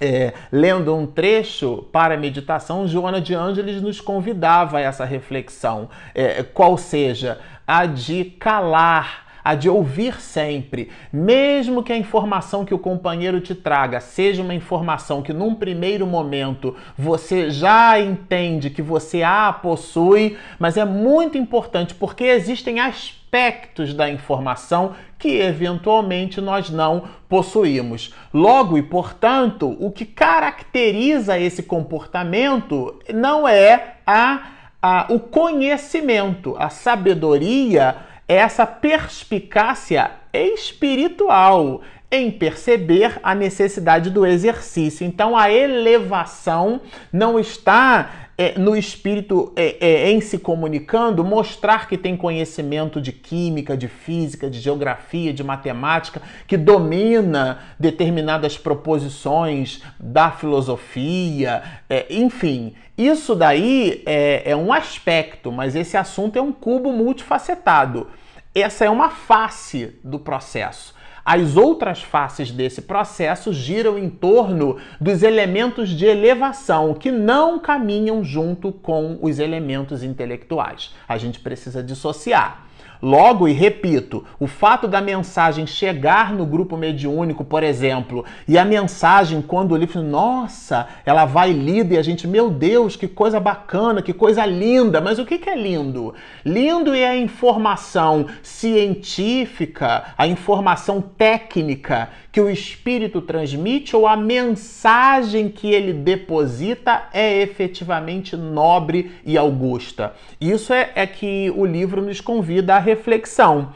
É, 0.00 0.32
lendo 0.50 0.94
um 0.94 1.06
trecho 1.06 1.86
para 1.92 2.14
a 2.14 2.16
meditação, 2.16 2.88
Joana 2.88 3.20
de 3.20 3.34
Ângeles 3.34 3.82
nos 3.82 4.00
convidava 4.00 4.78
a 4.78 4.80
essa 4.80 5.04
reflexão, 5.04 5.90
é, 6.14 6.42
qual 6.42 6.78
seja 6.78 7.38
a 7.66 7.86
de 7.86 8.24
calar 8.24 9.30
a 9.42 9.54
de 9.54 9.68
ouvir 9.68 10.20
sempre, 10.20 10.90
mesmo 11.10 11.82
que 11.82 11.92
a 11.92 11.96
informação 11.96 12.64
que 12.64 12.74
o 12.74 12.78
companheiro 12.78 13.40
te 13.40 13.54
traga 13.54 13.98
seja 13.98 14.42
uma 14.42 14.54
informação 14.54 15.22
que 15.22 15.32
num 15.32 15.54
primeiro 15.54 16.06
momento 16.06 16.76
você 16.96 17.50
já 17.50 17.98
entende 17.98 18.68
que 18.68 18.82
você 18.82 19.22
a 19.22 19.52
possui, 19.52 20.36
mas 20.58 20.76
é 20.76 20.84
muito 20.84 21.38
importante 21.38 21.94
porque 21.94 22.24
existem 22.24 22.80
aspectos 22.80 23.19
aspectos 23.30 23.94
da 23.94 24.10
informação 24.10 24.96
que 25.16 25.38
eventualmente 25.38 26.40
nós 26.40 26.68
não 26.68 27.04
possuímos. 27.28 28.12
Logo 28.34 28.76
e 28.76 28.82
portanto, 28.82 29.76
o 29.78 29.92
que 29.92 30.04
caracteriza 30.04 31.38
esse 31.38 31.62
comportamento 31.62 32.98
não 33.14 33.46
é 33.46 33.98
a, 34.04 34.42
a 34.82 35.06
o 35.10 35.20
conhecimento, 35.20 36.56
a 36.58 36.70
sabedoria, 36.70 37.98
é 38.26 38.34
essa 38.34 38.66
perspicácia 38.66 40.10
espiritual 40.32 41.82
em 42.10 42.32
perceber 42.32 43.20
a 43.22 43.32
necessidade 43.32 44.10
do 44.10 44.26
exercício. 44.26 45.06
Então, 45.06 45.36
a 45.36 45.52
elevação 45.52 46.80
não 47.12 47.38
está 47.38 48.29
é, 48.40 48.58
no 48.58 48.74
espírito 48.74 49.52
é, 49.54 49.76
é, 49.78 50.10
em 50.10 50.18
se 50.18 50.38
comunicando, 50.38 51.22
mostrar 51.22 51.86
que 51.86 51.98
tem 51.98 52.16
conhecimento 52.16 52.98
de 52.98 53.12
química, 53.12 53.76
de 53.76 53.86
física, 53.86 54.48
de 54.48 54.58
geografia, 54.58 55.30
de 55.30 55.44
matemática, 55.44 56.22
que 56.46 56.56
domina 56.56 57.58
determinadas 57.78 58.56
proposições 58.56 59.82
da 59.98 60.30
filosofia, 60.30 61.62
é, 61.86 62.06
enfim. 62.08 62.72
Isso 62.96 63.34
daí 63.34 64.02
é, 64.06 64.52
é 64.52 64.56
um 64.56 64.72
aspecto, 64.72 65.52
mas 65.52 65.76
esse 65.76 65.98
assunto 65.98 66.38
é 66.38 66.40
um 66.40 66.50
cubo 66.50 66.90
multifacetado. 66.92 68.06
Essa 68.54 68.86
é 68.86 68.90
uma 68.90 69.10
face 69.10 69.98
do 70.02 70.18
processo. 70.18 70.94
As 71.24 71.56
outras 71.56 72.02
faces 72.02 72.50
desse 72.50 72.82
processo 72.82 73.52
giram 73.52 73.98
em 73.98 74.08
torno 74.08 74.78
dos 75.00 75.22
elementos 75.22 75.90
de 75.90 76.06
elevação 76.06 76.94
que 76.94 77.10
não 77.10 77.58
caminham 77.58 78.24
junto 78.24 78.72
com 78.72 79.18
os 79.20 79.38
elementos 79.38 80.02
intelectuais. 80.02 80.94
A 81.08 81.18
gente 81.18 81.40
precisa 81.40 81.82
dissociar. 81.82 82.69
Logo, 83.02 83.48
e 83.48 83.52
repito, 83.52 84.24
o 84.38 84.46
fato 84.46 84.86
da 84.86 85.00
mensagem 85.00 85.66
chegar 85.66 86.32
no 86.32 86.44
grupo 86.44 86.76
mediúnico, 86.76 87.42
por 87.42 87.62
exemplo, 87.62 88.24
e 88.46 88.58
a 88.58 88.64
mensagem, 88.64 89.40
quando 89.40 89.72
o 89.72 89.76
livro, 89.76 90.02
nossa, 90.02 90.86
ela 91.06 91.24
vai 91.24 91.50
lida 91.50 91.94
e 91.94 91.98
a 91.98 92.02
gente, 92.02 92.28
meu 92.28 92.50
Deus, 92.50 92.96
que 92.96 93.08
coisa 93.08 93.40
bacana, 93.40 94.02
que 94.02 94.12
coisa 94.12 94.44
linda. 94.44 95.00
Mas 95.00 95.18
o 95.18 95.24
que 95.24 95.48
é 95.48 95.56
lindo? 95.56 96.14
Lindo 96.44 96.94
é 96.94 97.06
a 97.06 97.16
informação 97.16 98.26
científica, 98.42 100.12
a 100.18 100.26
informação 100.26 101.00
técnica 101.00 102.10
que 102.32 102.40
o 102.40 102.48
espírito 102.48 103.20
transmite 103.20 103.96
ou 103.96 104.06
a 104.06 104.16
mensagem 104.16 105.48
que 105.48 105.72
ele 105.72 105.92
deposita 105.92 107.08
é 107.12 107.40
efetivamente 107.42 108.36
nobre 108.36 109.12
e 109.24 109.36
augusta. 109.36 110.14
Isso 110.40 110.72
é, 110.72 110.90
é 110.94 111.06
que 111.06 111.52
o 111.56 111.66
livro 111.66 112.00
nos 112.00 112.20
convida 112.20 112.76
à 112.76 112.78
reflexão. 112.78 113.72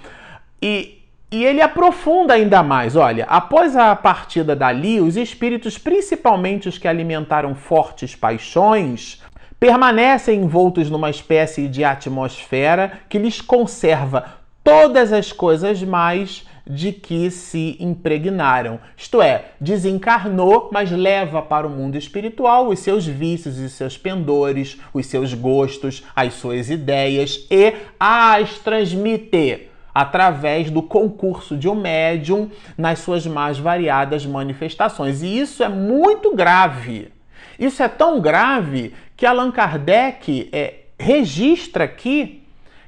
E, 0.63 1.03
e 1.33 1.45
ele 1.45 1.61
aprofunda 1.61 2.35
ainda 2.35 2.63
mais. 2.63 2.95
Olha, 2.95 3.25
após 3.25 3.77
a 3.77 3.95
partida 3.97 4.55
dali, 4.55 5.01
os 5.01 5.17
espíritos, 5.17 5.77
principalmente 5.77 6.69
os 6.69 6.79
que 6.79 6.87
alimentaram 6.87 7.57
fortes 7.57 8.15
paixões, 8.15 9.21
permanecem 9.59 10.43
envoltos 10.43 10.89
numa 10.89 11.11
espécie 11.11 11.67
de 11.67 11.83
atmosfera 11.83 13.01
que 13.09 13.19
lhes 13.19 13.41
conserva 13.41 14.25
todas 14.63 15.13
as 15.13 15.33
coisas 15.33 15.83
mais 15.83 16.47
de 16.67 16.93
que 16.93 17.31
se 17.31 17.77
impregnaram. 17.79 18.81
Isto 18.97 19.21
é, 19.21 19.47
desencarnou, 19.61 20.71
mas 20.73 20.91
leva 20.91 21.43
para 21.43 21.67
o 21.67 21.71
mundo 21.71 21.97
espiritual 21.97 22.69
os 22.69 22.79
seus 22.79 23.07
vícios 23.07 23.59
e 23.59 23.69
seus 23.69 23.99
pendores, 23.99 24.79
os 24.93 25.07
seus 25.07 25.35
gostos, 25.35 26.05
as 26.17 26.35
suas 26.35 26.71
ideias 26.71 27.47
e 27.51 27.75
as 27.99 28.59
transmite 28.59 29.69
através 29.95 30.71
do 30.71 30.83
concurso 30.83 31.57
de 31.57 31.69
um 31.69 31.75
médium 31.75 32.51
nas 32.77 32.99
suas 32.99 33.27
mais 33.27 33.59
variadas 33.59 34.27
manifestações. 34.27 35.23
E 35.23 35.39
isso 35.39 35.63
é 35.63 35.69
muito 35.69 36.35
grave. 36.35 37.13
Isso 37.59 37.83
é 37.83 37.89
tão 37.89 38.21
grave 38.21 38.93
que 39.17 39.25
Allan 39.25 39.53
Kardec 39.53 40.49
é, 40.53 40.75
registra 40.99 41.85
aqui 41.85 42.44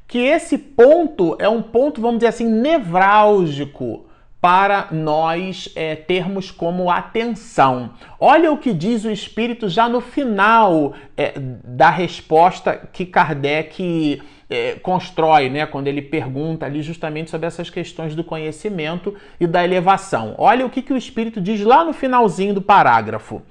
que 0.06 0.18
esse 0.18 0.56
ponto 0.56 1.36
é 1.38 1.48
um 1.48 1.62
ponto, 1.62 2.00
vamos 2.00 2.18
dizer 2.18 2.28
assim, 2.28 2.46
nevrálgico 2.46 4.06
para 4.40 4.88
nós 4.92 5.68
é, 5.74 5.96
termos 5.96 6.50
como 6.50 6.90
atenção. 6.90 7.90
Olha 8.20 8.52
o 8.52 8.58
que 8.58 8.72
diz 8.72 9.04
o 9.04 9.10
Espírito 9.10 9.68
já 9.68 9.88
no 9.88 10.00
final 10.00 10.94
é, 11.16 11.34
da 11.64 11.90
resposta 11.90 12.88
que 12.92 13.04
Kardec 13.04 14.22
é, 14.48 14.74
constrói, 14.74 15.48
né, 15.50 15.66
quando 15.66 15.88
ele 15.88 16.02
pergunta 16.02 16.64
ali 16.64 16.82
justamente 16.82 17.30
sobre 17.30 17.48
essas 17.48 17.70
questões 17.70 18.14
do 18.14 18.22
conhecimento 18.22 19.14
e 19.40 19.46
da 19.46 19.64
elevação. 19.64 20.34
Olha 20.38 20.64
o 20.64 20.70
que, 20.70 20.82
que 20.82 20.92
o 20.92 20.96
Espírito 20.96 21.40
diz 21.40 21.60
lá 21.62 21.84
no 21.84 21.92
finalzinho 21.92 22.54
do 22.54 22.62
parágrafo. 22.62 23.42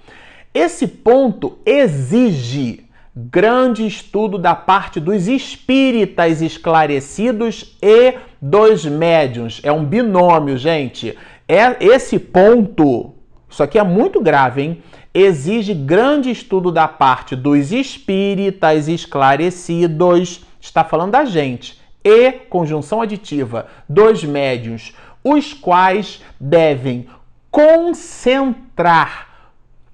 Esse 0.53 0.87
ponto 0.87 1.59
exige 1.65 2.84
grande 3.15 3.87
estudo 3.87 4.37
da 4.37 4.53
parte 4.53 4.99
dos 4.99 5.27
espíritas 5.27 6.41
esclarecidos 6.41 7.77
e 7.81 8.15
dos 8.41 8.85
médiuns. 8.85 9.61
É 9.63 9.71
um 9.71 9.85
binômio, 9.85 10.57
gente. 10.57 11.17
É 11.47 11.77
esse 11.79 12.19
ponto, 12.19 13.13
isso 13.49 13.63
aqui 13.63 13.79
é 13.79 13.83
muito 13.83 14.21
grave, 14.21 14.61
hein? 14.61 14.83
Exige 15.13 15.73
grande 15.73 16.29
estudo 16.29 16.71
da 16.71 16.89
parte 16.89 17.35
dos 17.37 17.71
espíritas 17.71 18.89
esclarecidos 18.89 20.45
está 20.59 20.83
falando 20.83 21.11
da 21.11 21.23
gente, 21.25 21.79
e 22.03 22.31
conjunção 22.31 23.01
aditiva 23.01 23.67
dos 23.87 24.23
médios, 24.23 24.93
os 25.23 25.53
quais 25.53 26.21
devem 26.39 27.07
concentrar 27.49 29.27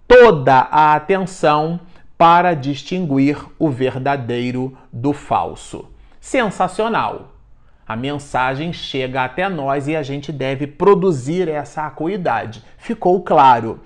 toda 0.08 0.56
a 0.72 0.96
atenção 0.96 1.80
para 2.22 2.54
distinguir 2.54 3.36
o 3.58 3.68
verdadeiro 3.68 4.78
do 4.94 5.12
falso. 5.12 5.90
Sensacional! 6.20 7.32
A 7.88 7.96
mensagem 7.96 8.72
chega 8.72 9.24
até 9.24 9.50
nós 9.50 9.88
e 9.88 9.96
a 9.96 10.04
gente 10.04 10.32
deve 10.32 10.68
produzir 10.68 11.48
essa 11.48 11.88
acuidade. 11.88 12.62
Ficou 12.78 13.24
claro. 13.24 13.80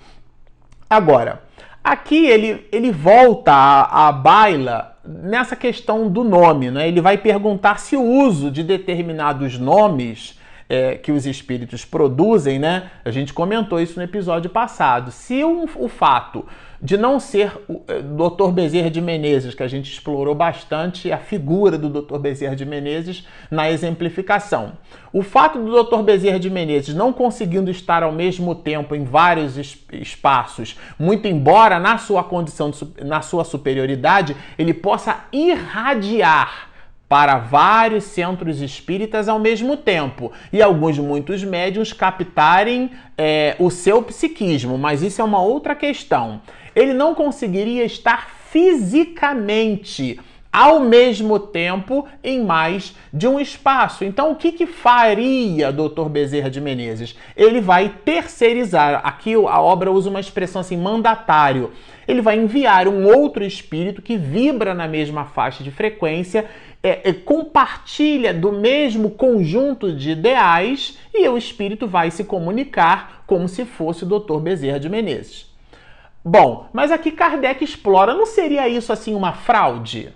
Agora, 0.89 1.43
aqui 1.81 2.25
ele, 2.25 2.67
ele 2.73 2.91
volta 2.91 3.53
à 3.53 4.11
baila 4.11 4.97
nessa 5.05 5.55
questão 5.55 6.09
do 6.09 6.21
nome, 6.21 6.69
né? 6.69 6.89
ele 6.89 6.99
vai 6.99 7.17
perguntar 7.17 7.79
se 7.79 7.95
o 7.95 8.03
uso 8.03 8.51
de 8.51 8.63
determinados 8.63 9.57
nomes 9.57 10.37
é, 10.69 10.95
que 10.95 11.11
os 11.11 11.25
espíritos 11.25 11.85
produzem, 11.85 12.59
né? 12.59 12.89
A 13.03 13.11
gente 13.11 13.33
comentou 13.33 13.79
isso 13.79 13.97
no 13.97 14.03
episódio 14.03 14.49
passado. 14.49 15.11
Se 15.11 15.43
um, 15.43 15.65
o 15.75 15.87
fato 15.87 16.45
de 16.81 16.97
não 16.97 17.19
ser 17.19 17.51
o 17.67 17.81
é, 17.87 18.01
Dr. 18.01 18.51
Bezerra 18.51 18.89
de 18.89 19.01
Menezes, 19.01 19.55
que 19.55 19.63
a 19.63 19.67
gente 19.67 19.91
explorou 19.91 20.35
bastante 20.35 21.11
a 21.11 21.17
figura 21.17 21.77
do 21.77 21.89
Dr. 21.89 22.17
Bezerra 22.17 22.55
de 22.55 22.65
Menezes 22.65 23.27
na 23.49 23.69
exemplificação. 23.69 24.73
O 25.13 25.21
fato 25.21 25.59
do 25.59 25.83
Dr. 25.83 26.01
Bezerra 26.03 26.39
de 26.39 26.49
Menezes 26.49 26.93
não 26.93 27.13
conseguindo 27.13 27.71
estar 27.71 28.03
ao 28.03 28.11
mesmo 28.11 28.53
tempo 28.53 28.93
em 28.95 29.03
vários 29.03 29.57
espaços, 29.91 30.77
muito 30.99 31.27
embora 31.27 31.79
na 31.79 31.97
sua 31.97 32.23
condição, 32.23 32.71
na 33.01 33.21
sua 33.21 33.43
superioridade, 33.43 34.35
ele 34.57 34.73
possa 34.73 35.25
irradiar 35.31 36.74
para 37.07 37.37
vários 37.37 38.03
centros 38.05 38.61
espíritas 38.61 39.29
ao 39.29 39.39
mesmo 39.39 39.77
tempo 39.77 40.31
e 40.51 40.61
alguns 40.61 40.97
muitos 40.97 41.43
médios 41.43 41.93
captarem 41.93 42.91
é, 43.17 43.55
o 43.59 43.69
seu 43.69 44.01
psiquismo, 44.01 44.77
mas 44.77 45.01
isso 45.01 45.21
é 45.21 45.23
uma 45.23 45.41
outra 45.41 45.75
questão. 45.75 46.41
Ele 46.75 46.93
não 46.93 47.13
conseguiria 47.13 47.85
estar 47.85 48.29
fisicamente 48.49 50.19
ao 50.55 50.79
mesmo 50.79 51.37
tempo 51.37 52.07
em 52.23 52.41
mais 52.41 52.95
de 53.13 53.27
um 53.27 53.37
espaço. 53.37 54.05
Então, 54.05 54.31
o 54.31 54.35
que, 54.37 54.53
que 54.53 54.65
faria 54.65 55.69
Dr. 55.69 56.07
Bezerra 56.09 56.49
de 56.49 56.61
Menezes? 56.61 57.13
Ele 57.35 57.59
vai 57.59 57.89
terceirizar. 58.05 59.01
Aqui 59.03 59.33
a 59.33 59.61
obra 59.61 59.91
usa 59.91 60.09
uma 60.09 60.21
expressão 60.21 60.61
assim, 60.61 60.77
mandatário. 60.77 61.73
Ele 62.07 62.21
vai 62.21 62.37
enviar 62.37 62.87
um 62.87 63.05
outro 63.05 63.43
espírito 63.43 64.01
que 64.01 64.15
vibra 64.15 64.73
na 64.73 64.87
mesma 64.87 65.25
faixa 65.25 65.61
de 65.61 65.71
frequência, 65.71 66.45
é, 66.85 67.09
é, 67.09 67.13
compartilha 67.13 68.31
do 68.31 68.51
mesmo 68.51 69.09
conjunto 69.09 69.91
de 69.91 70.11
ideais 70.11 70.99
e 71.11 71.27
o 71.27 71.35
espírito 71.35 71.87
vai 71.87 72.11
se 72.11 72.23
comunicar 72.23 73.23
como 73.25 73.49
se 73.49 73.65
fosse 73.65 74.03
o 74.03 74.07
Dr. 74.07 74.37
Bezerra 74.37 74.79
de 74.79 74.87
Menezes. 74.87 75.51
Bom, 76.23 76.67
mas 76.71 76.91
aqui 76.91 77.09
Kardec 77.09 77.63
explora, 77.63 78.13
não 78.13 78.27
seria 78.27 78.69
isso 78.69 78.93
assim 78.93 79.15
uma 79.15 79.33
fraude? 79.33 80.13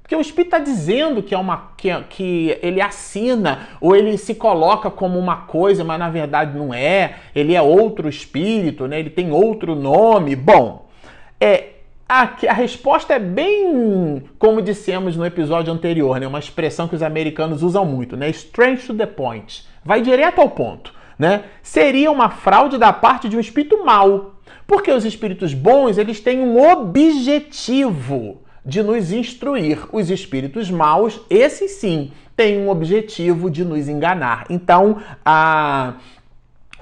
Porque 0.00 0.16
o 0.16 0.20
Espírito 0.20 0.54
está 0.54 0.58
dizendo 0.58 1.22
que 1.22 1.34
é 1.34 1.38
uma 1.38 1.72
que, 1.76 1.90
que 2.08 2.58
ele 2.62 2.80
assina 2.80 3.68
ou 3.78 3.94
ele 3.94 4.16
se 4.16 4.36
coloca 4.36 4.88
como 4.88 5.18
uma 5.18 5.38
coisa, 5.38 5.84
mas 5.84 5.98
na 5.98 6.08
verdade 6.08 6.56
não 6.56 6.72
é. 6.72 7.16
Ele 7.34 7.54
é 7.54 7.60
outro 7.60 8.08
espírito, 8.08 8.86
né? 8.86 9.00
Ele 9.00 9.10
tem 9.10 9.32
outro 9.32 9.74
nome. 9.74 10.36
Bom, 10.36 10.86
é 11.40 11.75
a, 12.08 12.22
a 12.48 12.52
resposta 12.52 13.14
é 13.14 13.18
bem 13.18 14.22
como 14.38 14.62
dissemos 14.62 15.16
no 15.16 15.26
episódio 15.26 15.72
anterior, 15.72 16.20
né? 16.20 16.26
Uma 16.26 16.38
expressão 16.38 16.86
que 16.86 16.94
os 16.94 17.02
americanos 17.02 17.62
usam 17.62 17.84
muito, 17.84 18.16
né? 18.16 18.30
Straight 18.30 18.86
to 18.86 18.94
the 18.94 19.06
point. 19.06 19.64
Vai 19.84 20.00
direto 20.02 20.40
ao 20.40 20.48
ponto, 20.50 20.94
né? 21.18 21.44
Seria 21.62 22.10
uma 22.12 22.30
fraude 22.30 22.78
da 22.78 22.92
parte 22.92 23.28
de 23.28 23.36
um 23.36 23.40
espírito 23.40 23.84
mau. 23.84 24.34
Porque 24.66 24.90
os 24.90 25.04
espíritos 25.04 25.52
bons, 25.52 25.98
eles 25.98 26.20
têm 26.20 26.40
um 26.40 26.60
objetivo 26.70 28.42
de 28.64 28.82
nos 28.82 29.12
instruir. 29.12 29.78
Os 29.92 30.10
espíritos 30.10 30.70
maus, 30.70 31.20
esses 31.28 31.72
sim, 31.72 32.12
têm 32.36 32.58
um 32.58 32.68
objetivo 32.68 33.50
de 33.50 33.64
nos 33.64 33.88
enganar. 33.88 34.44
Então, 34.48 34.98
a, 35.24 35.94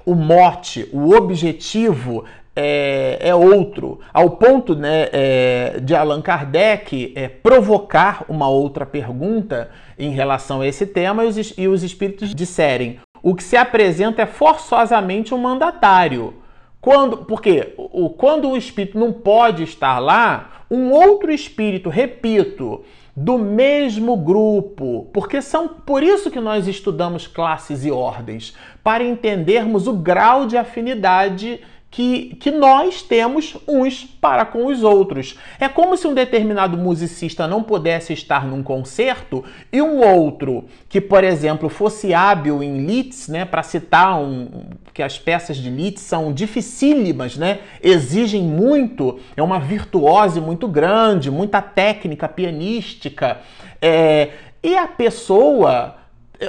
o 0.05 0.15
mote, 0.15 0.89
o 0.93 1.15
objetivo 1.15 2.25
é, 2.57 3.19
é, 3.21 3.35
outro, 3.35 3.99
ao 4.13 4.31
ponto 4.31 4.75
né, 4.75 5.09
é, 5.13 5.81
de 5.81 5.95
Allan 5.95 6.23
Kardec 6.23 7.13
é, 7.17 7.29
provocar 7.29 8.25
uma 8.29 8.49
outra 8.49 8.87
pergunta 8.87 9.71
em 9.99 10.11
relação 10.11 10.61
a 10.61 10.67
esse 10.67 10.87
tema 10.87 11.25
e 11.25 11.29
os, 11.29 11.55
e 11.59 11.69
os 11.69 11.83
espíritos 11.83 12.35
disserem: 12.35 13.01
o 13.23 13.35
que 13.35 13.43
se 13.43 13.57
apresenta 13.57 14.23
é 14.23 14.27
forçosamente 14.27 15.35
um 15.35 15.39
mandatário. 15.39 16.35
Quando, 16.81 17.25
porque 17.25 17.73
o, 17.77 18.11
quando 18.11 18.51
o 18.51 18.57
espírito 18.57 18.99
não 18.99 19.11
pode 19.11 19.63
estar 19.63 19.99
lá, 19.99 20.65
um 20.71 20.91
outro 20.91 21.33
espírito, 21.33 21.89
repito, 21.89 22.85
do 23.17 23.39
mesmo 23.39 24.17
grupo, 24.17 25.09
porque 25.13 25.41
são 25.41 25.69
por 25.69 26.03
isso 26.03 26.31
que 26.31 26.41
nós 26.41 26.67
estudamos 26.67 27.27
classes 27.27 27.85
e 27.85 27.91
ordens, 27.91 28.55
para 28.83 29.05
entendermos 29.05 29.87
o 29.87 29.93
grau 29.93 30.47
de 30.47 30.57
afinidade 30.57 31.61
que, 31.95 32.35
que 32.41 32.51
nós 32.51 33.03
temos 33.03 33.57
uns 33.69 34.03
para 34.05 34.45
com 34.45 34.67
os 34.67 34.83
outros. 34.83 35.39
É 35.61 35.69
como 35.69 35.97
se 35.97 36.09
um 36.09 36.13
determinado 36.13 36.77
musicista 36.77 37.47
não 37.47 37.63
pudesse 37.63 38.13
estar 38.13 38.45
num 38.45 38.65
concerto 38.65 39.45
e 39.73 39.81
um 39.81 40.01
outro 40.01 40.65
que, 40.89 41.01
por 41.01 41.23
exemplo, 41.23 41.69
fosse 41.69 42.13
hábil 42.13 42.65
em 42.65 42.85
Liszt, 42.85 43.31
né, 43.31 43.45
para 43.45 43.63
citar 43.63 44.21
um, 44.21 44.49
que 44.93 45.05
as 45.05 45.21
peças 45.21 45.57
de 45.57 45.71
Liszt 45.71 46.01
são 46.01 46.33
dificílimas, 46.33 47.37
né, 47.37 47.61
exigem 47.81 48.43
muito, 48.43 49.21
é 49.37 49.43
uma 49.43 49.61
virtuose 49.61 50.41
muito 50.41 50.67
grande, 50.67 51.31
muita 51.31 51.63
técnica 51.63 52.27
pianística, 52.29 53.39
é, 53.81 54.31
e 54.61 54.77
a 54.77 54.89
pessoa 54.89 55.95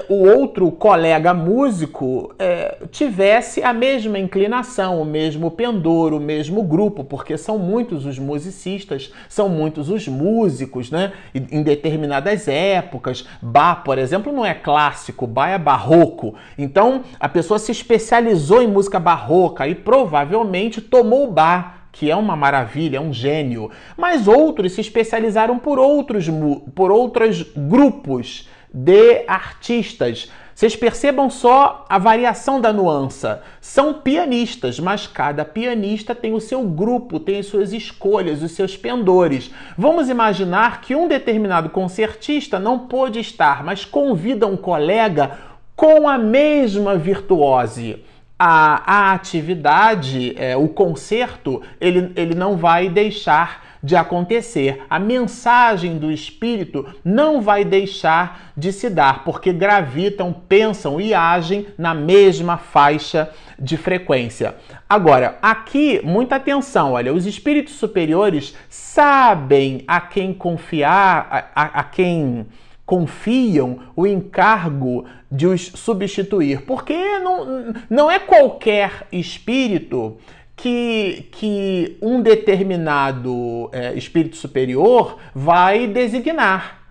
o 0.09 0.15
outro 0.27 0.71
colega 0.71 1.33
músico 1.33 2.33
é, 2.39 2.77
tivesse 2.91 3.61
a 3.63 3.71
mesma 3.71 4.17
inclinação, 4.17 5.01
o 5.01 5.05
mesmo 5.05 5.51
pendor, 5.51 6.13
o 6.13 6.19
mesmo 6.19 6.63
grupo, 6.63 7.03
porque 7.03 7.37
são 7.37 7.59
muitos 7.59 8.05
os 8.05 8.17
musicistas, 8.17 9.13
são 9.29 9.47
muitos 9.47 9.89
os 9.89 10.07
músicos, 10.07 10.89
né? 10.89 11.13
Em 11.33 11.61
determinadas 11.61 12.47
épocas. 12.47 13.27
Bach, 13.41 13.83
por 13.83 13.97
exemplo, 13.97 14.33
não 14.33 14.45
é 14.45 14.53
clássico, 14.53 15.27
Bach 15.27 15.49
é 15.49 15.57
barroco. 15.57 16.35
Então 16.57 17.03
a 17.19 17.29
pessoa 17.29 17.59
se 17.59 17.71
especializou 17.71 18.61
em 18.61 18.67
música 18.67 18.99
barroca 18.99 19.67
e 19.67 19.75
provavelmente 19.75 20.81
tomou 20.81 21.31
Bach 21.31 21.75
que 21.91 22.11
é 22.11 22.15
uma 22.15 22.35
maravilha, 22.35 22.97
é 22.97 22.99
um 22.99 23.13
gênio, 23.13 23.71
mas 23.95 24.27
outros 24.27 24.73
se 24.73 24.81
especializaram 24.81 25.57
por 25.57 25.79
outros 25.79 26.29
por 26.75 26.91
outros 26.91 27.41
grupos 27.55 28.49
de 28.75 29.23
artistas, 29.25 30.29
Vocês 30.55 30.73
percebam 30.73 31.29
só 31.29 31.85
a 31.89 31.97
variação 31.97 32.61
da 32.61 32.71
nuance. 32.71 33.27
São 33.59 33.95
pianistas, 33.95 34.79
mas 34.79 35.05
cada 35.05 35.43
pianista 35.43 36.15
tem 36.15 36.33
o 36.33 36.39
seu 36.39 36.63
grupo, 36.63 37.19
tem 37.19 37.39
as 37.39 37.47
suas 37.47 37.73
escolhas, 37.73 38.41
os 38.41 38.53
seus 38.53 38.77
pendores. 38.77 39.51
Vamos 39.77 40.07
imaginar 40.07 40.79
que 40.79 40.95
um 40.95 41.09
determinado 41.09 41.69
concertista 41.69 42.57
não 42.57 42.79
pôde 42.79 43.19
estar, 43.19 43.65
mas 43.65 43.83
convida 43.83 44.47
um 44.47 44.55
colega 44.55 45.37
com 45.75 46.07
a 46.07 46.17
mesma 46.17 46.95
virtuose. 46.95 48.01
A, 48.39 49.09
a 49.09 49.13
atividade, 49.13 50.35
é, 50.37 50.55
o 50.55 50.69
concerto, 50.69 51.61
ele, 51.81 52.13
ele 52.15 52.33
não 52.33 52.55
vai 52.55 52.87
deixar 52.87 53.74
de 53.83 53.95
acontecer. 53.95 54.83
A 54.89 54.99
mensagem 54.99 55.97
do 55.97 56.11
Espírito 56.11 56.85
não 57.03 57.41
vai 57.41 57.63
deixar 57.63 58.51
de 58.57 58.71
se 58.71 58.89
dar, 58.89 59.23
porque 59.23 59.51
gravitam, 59.53 60.33
pensam 60.33 60.99
e 60.99 61.13
agem 61.13 61.67
na 61.77 61.93
mesma 61.93 62.57
faixa 62.57 63.29
de 63.59 63.77
frequência. 63.77 64.55
Agora, 64.89 65.37
aqui, 65.41 66.01
muita 66.03 66.35
atenção, 66.35 66.93
olha, 66.93 67.13
os 67.13 67.25
espíritos 67.25 67.75
superiores 67.75 68.55
sabem 68.69 69.83
a 69.87 69.99
quem 69.99 70.33
confiar, 70.33 71.27
a, 71.29 71.63
a, 71.63 71.79
a 71.79 71.83
quem 71.83 72.45
confiam 72.85 73.79
o 73.95 74.05
encargo 74.05 75.05
de 75.31 75.47
os 75.47 75.61
substituir, 75.73 76.61
porque 76.61 76.93
não, 77.19 77.73
não 77.89 78.11
é 78.11 78.19
qualquer 78.19 79.07
espírito 79.11 80.17
que, 80.55 81.27
que 81.31 81.97
um 82.01 82.21
determinado 82.21 83.69
é, 83.73 83.93
espírito 83.93 84.37
superior 84.37 85.17
vai 85.33 85.87
designar. 85.87 86.83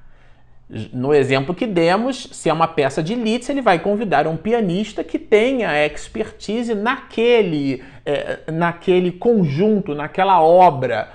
No 0.92 1.14
exemplo 1.14 1.54
que 1.54 1.66
demos, 1.66 2.28
se 2.32 2.48
é 2.48 2.52
uma 2.52 2.66
peça 2.66 3.02
de 3.02 3.14
Liszt, 3.14 3.50
ele 3.50 3.60
vai 3.60 3.78
convidar 3.78 4.26
um 4.26 4.36
pianista 4.36 5.04
que 5.04 5.18
tenha 5.18 5.86
expertise 5.86 6.74
naquele, 6.74 7.82
é, 8.04 8.40
naquele 8.50 9.12
conjunto, 9.12 9.94
naquela 9.94 10.42
obra, 10.42 11.10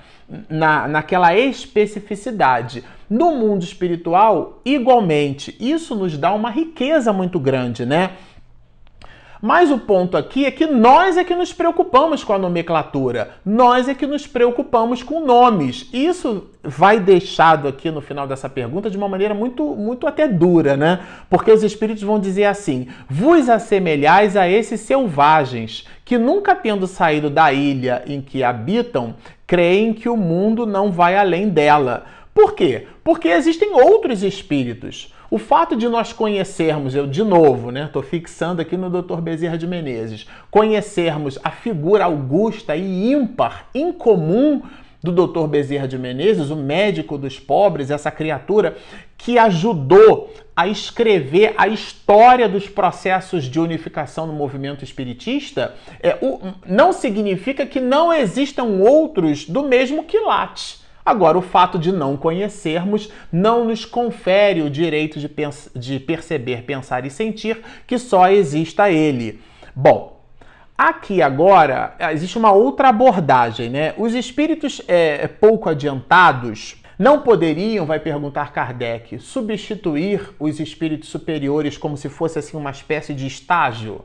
na, 0.48 0.86
naquela 0.86 1.36
especificidade. 1.36 2.84
No 3.08 3.34
mundo 3.34 3.64
espiritual, 3.64 4.60
igualmente, 4.64 5.56
isso 5.58 5.96
nos 5.96 6.16
dá 6.16 6.32
uma 6.32 6.50
riqueza 6.50 7.12
muito 7.12 7.40
grande, 7.40 7.84
né? 7.84 8.12
Mas 9.42 9.70
o 9.70 9.78
ponto 9.78 10.16
aqui 10.16 10.44
é 10.44 10.50
que 10.50 10.66
nós 10.66 11.16
é 11.16 11.24
que 11.24 11.34
nos 11.34 11.52
preocupamos 11.52 12.22
com 12.22 12.34
a 12.34 12.38
nomenclatura, 12.38 13.30
nós 13.44 13.88
é 13.88 13.94
que 13.94 14.06
nos 14.06 14.26
preocupamos 14.26 15.02
com 15.02 15.24
nomes. 15.24 15.88
Isso 15.92 16.50
vai 16.62 17.00
deixado 17.00 17.66
aqui 17.66 17.90
no 17.90 18.02
final 18.02 18.26
dessa 18.26 18.50
pergunta 18.50 18.90
de 18.90 18.98
uma 18.98 19.08
maneira 19.08 19.32
muito, 19.32 19.64
muito 19.64 20.06
até 20.06 20.28
dura, 20.28 20.76
né? 20.76 21.00
Porque 21.30 21.50
os 21.50 21.62
espíritos 21.62 22.02
vão 22.02 22.20
dizer 22.20 22.44
assim: 22.44 22.88
vos 23.08 23.48
assemelhais 23.48 24.36
a 24.36 24.46
esses 24.46 24.80
selvagens 24.80 25.86
que, 26.04 26.18
nunca 26.18 26.54
tendo 26.54 26.86
saído 26.86 27.30
da 27.30 27.50
ilha 27.50 28.02
em 28.06 28.20
que 28.20 28.44
habitam, 28.44 29.14
creem 29.46 29.94
que 29.94 30.08
o 30.08 30.16
mundo 30.16 30.66
não 30.66 30.92
vai 30.92 31.16
além 31.16 31.48
dela. 31.48 32.04
Por 32.34 32.54
quê? 32.54 32.86
Porque 33.02 33.28
existem 33.28 33.72
outros 33.72 34.22
espíritos. 34.22 35.14
O 35.30 35.38
fato 35.38 35.76
de 35.76 35.88
nós 35.88 36.12
conhecermos, 36.12 36.92
eu 36.92 37.06
de 37.06 37.22
novo, 37.22 37.70
né, 37.70 37.84
estou 37.84 38.02
fixando 38.02 38.60
aqui 38.60 38.76
no 38.76 38.90
Dr. 38.90 39.20
Bezerra 39.20 39.56
de 39.56 39.64
Menezes, 39.64 40.26
conhecermos 40.50 41.38
a 41.44 41.52
figura 41.52 42.04
augusta 42.04 42.74
e 42.74 43.12
ímpar, 43.12 43.68
incomum 43.72 44.60
do 45.00 45.12
Dr. 45.12 45.46
Bezerra 45.46 45.86
de 45.86 45.96
Menezes, 45.96 46.50
o 46.50 46.56
médico 46.56 47.16
dos 47.16 47.38
pobres, 47.38 47.92
essa 47.92 48.10
criatura 48.10 48.76
que 49.16 49.38
ajudou 49.38 50.34
a 50.56 50.66
escrever 50.66 51.54
a 51.56 51.68
história 51.68 52.48
dos 52.48 52.68
processos 52.68 53.44
de 53.44 53.60
unificação 53.60 54.26
no 54.26 54.32
movimento 54.32 54.82
espiritista, 54.82 55.76
é, 56.02 56.18
o, 56.20 56.40
não 56.66 56.92
significa 56.92 57.64
que 57.64 57.78
não 57.78 58.12
existam 58.12 58.64
outros 58.64 59.46
do 59.46 59.62
mesmo 59.62 60.02
quilate. 60.02 60.79
Agora, 61.04 61.38
o 61.38 61.42
fato 61.42 61.78
de 61.78 61.92
não 61.92 62.16
conhecermos 62.16 63.10
não 63.32 63.64
nos 63.64 63.84
confere 63.84 64.62
o 64.62 64.70
direito 64.70 65.18
de, 65.18 65.30
de 65.74 66.00
perceber, 66.00 66.62
pensar 66.62 67.06
e 67.06 67.10
sentir 67.10 67.62
que 67.86 67.98
só 67.98 68.28
exista 68.28 68.90
ele. 68.90 69.40
Bom, 69.74 70.20
aqui 70.76 71.22
agora 71.22 71.94
existe 72.12 72.36
uma 72.36 72.52
outra 72.52 72.88
abordagem, 72.88 73.70
né? 73.70 73.94
Os 73.96 74.14
espíritos 74.14 74.82
é, 74.86 75.26
pouco 75.26 75.68
adiantados 75.68 76.80
não 76.98 77.22
poderiam, 77.22 77.86
vai 77.86 77.98
perguntar 77.98 78.52
Kardec, 78.52 79.18
substituir 79.20 80.34
os 80.38 80.60
espíritos 80.60 81.08
superiores 81.08 81.78
como 81.78 81.96
se 81.96 82.10
fosse 82.10 82.38
assim 82.38 82.58
uma 82.58 82.70
espécie 82.70 83.14
de 83.14 83.26
estágio? 83.26 84.04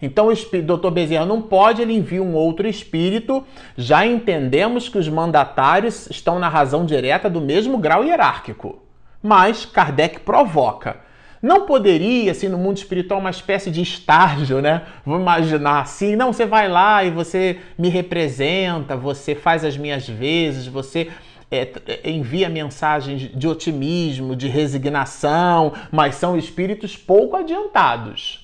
Então 0.00 0.28
o 0.28 0.62
doutor 0.62 0.90
Bezerra 0.90 1.24
não 1.24 1.40
pode, 1.40 1.80
ele 1.80 1.94
envia 1.94 2.22
um 2.22 2.34
outro 2.34 2.68
espírito. 2.68 3.44
Já 3.76 4.04
entendemos 4.06 4.88
que 4.88 4.98
os 4.98 5.08
mandatários 5.08 6.08
estão 6.10 6.38
na 6.38 6.48
razão 6.48 6.84
direta 6.84 7.30
do 7.30 7.40
mesmo 7.40 7.78
grau 7.78 8.04
hierárquico. 8.04 8.82
Mas 9.22 9.64
Kardec 9.64 10.20
provoca. 10.20 10.98
Não 11.40 11.66
poderia, 11.66 12.32
assim, 12.32 12.48
no 12.48 12.56
mundo 12.56 12.78
espiritual, 12.78 13.20
uma 13.20 13.30
espécie 13.30 13.70
de 13.70 13.82
estágio, 13.82 14.62
né? 14.62 14.82
Vamos 15.04 15.22
imaginar 15.22 15.80
assim, 15.80 16.16
não, 16.16 16.32
você 16.32 16.46
vai 16.46 16.68
lá 16.68 17.04
e 17.04 17.10
você 17.10 17.58
me 17.78 17.90
representa, 17.90 18.96
você 18.96 19.34
faz 19.34 19.62
as 19.62 19.76
minhas 19.76 20.08
vezes, 20.08 20.66
você 20.66 21.10
é, 21.50 21.68
envia 22.04 22.48
mensagens 22.48 23.30
de 23.34 23.46
otimismo, 23.46 24.34
de 24.34 24.48
resignação, 24.48 25.74
mas 25.92 26.14
são 26.14 26.36
espíritos 26.36 26.96
pouco 26.96 27.36
adiantados 27.36 28.43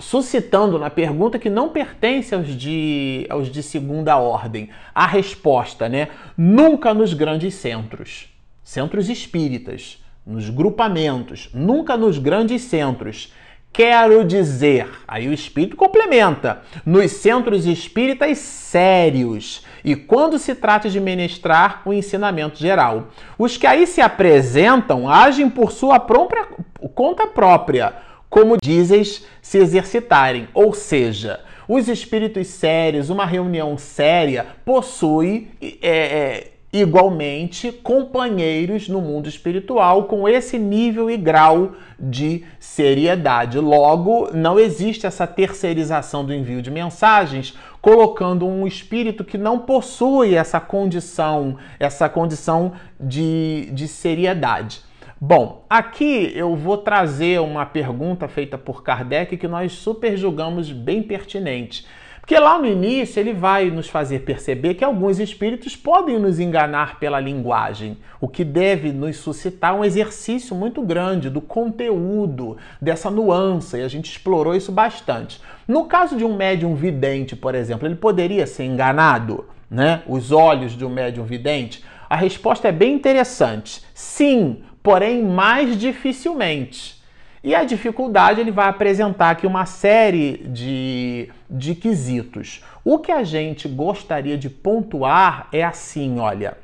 suscitando 0.00 0.78
na 0.78 0.88
pergunta 0.88 1.38
que 1.38 1.50
não 1.50 1.68
pertence 1.68 2.34
aos 2.34 2.48
de, 2.48 3.26
aos 3.28 3.50
de 3.50 3.62
segunda 3.62 4.16
ordem. 4.16 4.70
A 4.94 5.06
resposta, 5.06 5.88
né? 5.88 6.08
Nunca 6.36 6.94
nos 6.94 7.12
grandes 7.12 7.54
centros, 7.54 8.28
centros 8.64 9.08
espíritas, 9.08 10.02
nos 10.26 10.48
grupamentos, 10.48 11.50
nunca 11.52 11.96
nos 11.96 12.18
grandes 12.18 12.62
centros. 12.62 13.32
Quero 13.72 14.24
dizer, 14.24 14.88
aí 15.06 15.28
o 15.28 15.32
espírito 15.32 15.76
complementa, 15.76 16.62
nos 16.84 17.12
centros 17.12 17.66
espíritas 17.66 18.38
sérios 18.38 19.64
e 19.84 19.94
quando 19.94 20.40
se 20.40 20.56
trata 20.56 20.88
de 20.88 20.98
ministrar 20.98 21.82
o 21.84 21.92
ensinamento 21.92 22.58
geral. 22.58 23.10
Os 23.38 23.56
que 23.56 23.68
aí 23.68 23.86
se 23.86 24.00
apresentam 24.00 25.08
agem 25.08 25.48
por 25.48 25.70
sua 25.70 26.00
própria 26.00 26.48
conta 26.94 27.28
própria 27.28 28.09
como 28.30 28.56
dizes, 28.56 29.26
se 29.42 29.58
exercitarem. 29.58 30.48
Ou 30.54 30.72
seja, 30.72 31.40
os 31.68 31.88
espíritos 31.88 32.46
sérios, 32.46 33.10
uma 33.10 33.26
reunião 33.26 33.76
séria, 33.76 34.46
possui 34.64 35.48
é, 35.60 35.78
é, 35.82 36.52
igualmente 36.72 37.72
companheiros 37.72 38.88
no 38.88 39.00
mundo 39.00 39.28
espiritual 39.28 40.04
com 40.04 40.28
esse 40.28 40.58
nível 40.58 41.10
e 41.10 41.16
grau 41.16 41.72
de 41.98 42.44
seriedade. 42.60 43.58
Logo, 43.58 44.30
não 44.32 44.58
existe 44.58 45.06
essa 45.06 45.26
terceirização 45.26 46.24
do 46.24 46.32
envio 46.32 46.62
de 46.62 46.70
mensagens, 46.70 47.56
colocando 47.80 48.46
um 48.46 48.66
espírito 48.66 49.24
que 49.24 49.36
não 49.36 49.58
possui 49.58 50.34
essa 50.34 50.60
condição, 50.60 51.56
essa 51.78 52.08
condição 52.08 52.72
de, 52.98 53.68
de 53.72 53.88
seriedade. 53.88 54.82
Bom, 55.22 55.66
aqui 55.68 56.32
eu 56.34 56.56
vou 56.56 56.78
trazer 56.78 57.42
uma 57.42 57.66
pergunta 57.66 58.26
feita 58.26 58.56
por 58.56 58.82
Kardec 58.82 59.36
que 59.36 59.46
nós 59.46 59.72
super 59.72 60.16
julgamos 60.16 60.72
bem 60.72 61.02
pertinente. 61.02 61.86
Porque 62.22 62.38
lá 62.38 62.58
no 62.58 62.64
início 62.64 63.20
ele 63.20 63.34
vai 63.34 63.70
nos 63.70 63.86
fazer 63.86 64.20
perceber 64.20 64.76
que 64.76 64.82
alguns 64.82 65.18
espíritos 65.18 65.76
podem 65.76 66.18
nos 66.18 66.40
enganar 66.40 66.98
pela 66.98 67.20
linguagem, 67.20 67.98
o 68.18 68.26
que 68.26 68.42
deve 68.42 68.92
nos 68.92 69.18
suscitar 69.18 69.74
um 69.74 69.84
exercício 69.84 70.56
muito 70.56 70.80
grande 70.80 71.28
do 71.28 71.42
conteúdo, 71.42 72.56
dessa 72.80 73.10
nuance, 73.10 73.76
e 73.76 73.82
a 73.82 73.88
gente 73.88 74.10
explorou 74.10 74.54
isso 74.54 74.72
bastante. 74.72 75.38
No 75.68 75.84
caso 75.84 76.16
de 76.16 76.24
um 76.24 76.34
médium 76.34 76.74
vidente, 76.74 77.36
por 77.36 77.54
exemplo, 77.54 77.86
ele 77.86 77.96
poderia 77.96 78.46
ser 78.46 78.64
enganado, 78.64 79.44
né? 79.70 80.02
Os 80.06 80.32
olhos 80.32 80.72
de 80.72 80.84
um 80.84 80.90
médium 80.90 81.24
vidente? 81.24 81.84
A 82.08 82.16
resposta 82.16 82.66
é 82.66 82.72
bem 82.72 82.94
interessante. 82.94 83.82
Sim, 83.94 84.62
porém 84.82 85.22
mais 85.22 85.76
dificilmente. 85.78 87.00
E 87.42 87.54
a 87.54 87.64
dificuldade 87.64 88.40
ele 88.40 88.50
vai 88.50 88.68
apresentar 88.68 89.30
aqui 89.30 89.46
uma 89.46 89.64
série 89.64 90.38
de, 90.46 91.30
de 91.48 91.74
quesitos. 91.74 92.62
O 92.84 92.98
que 92.98 93.10
a 93.10 93.24
gente 93.24 93.66
gostaria 93.66 94.36
de 94.36 94.50
pontuar 94.50 95.48
é 95.50 95.64
assim, 95.64 96.18
olha, 96.18 96.58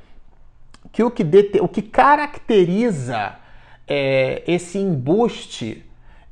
que 0.93 1.03
o 1.03 1.11
que, 1.11 1.25
dete, 1.25 1.61
o 1.61 1.69
que 1.69 1.81
caracteriza 1.81 3.37
é, 3.89 4.43
esse 4.47 4.79
embuste, 4.79 5.83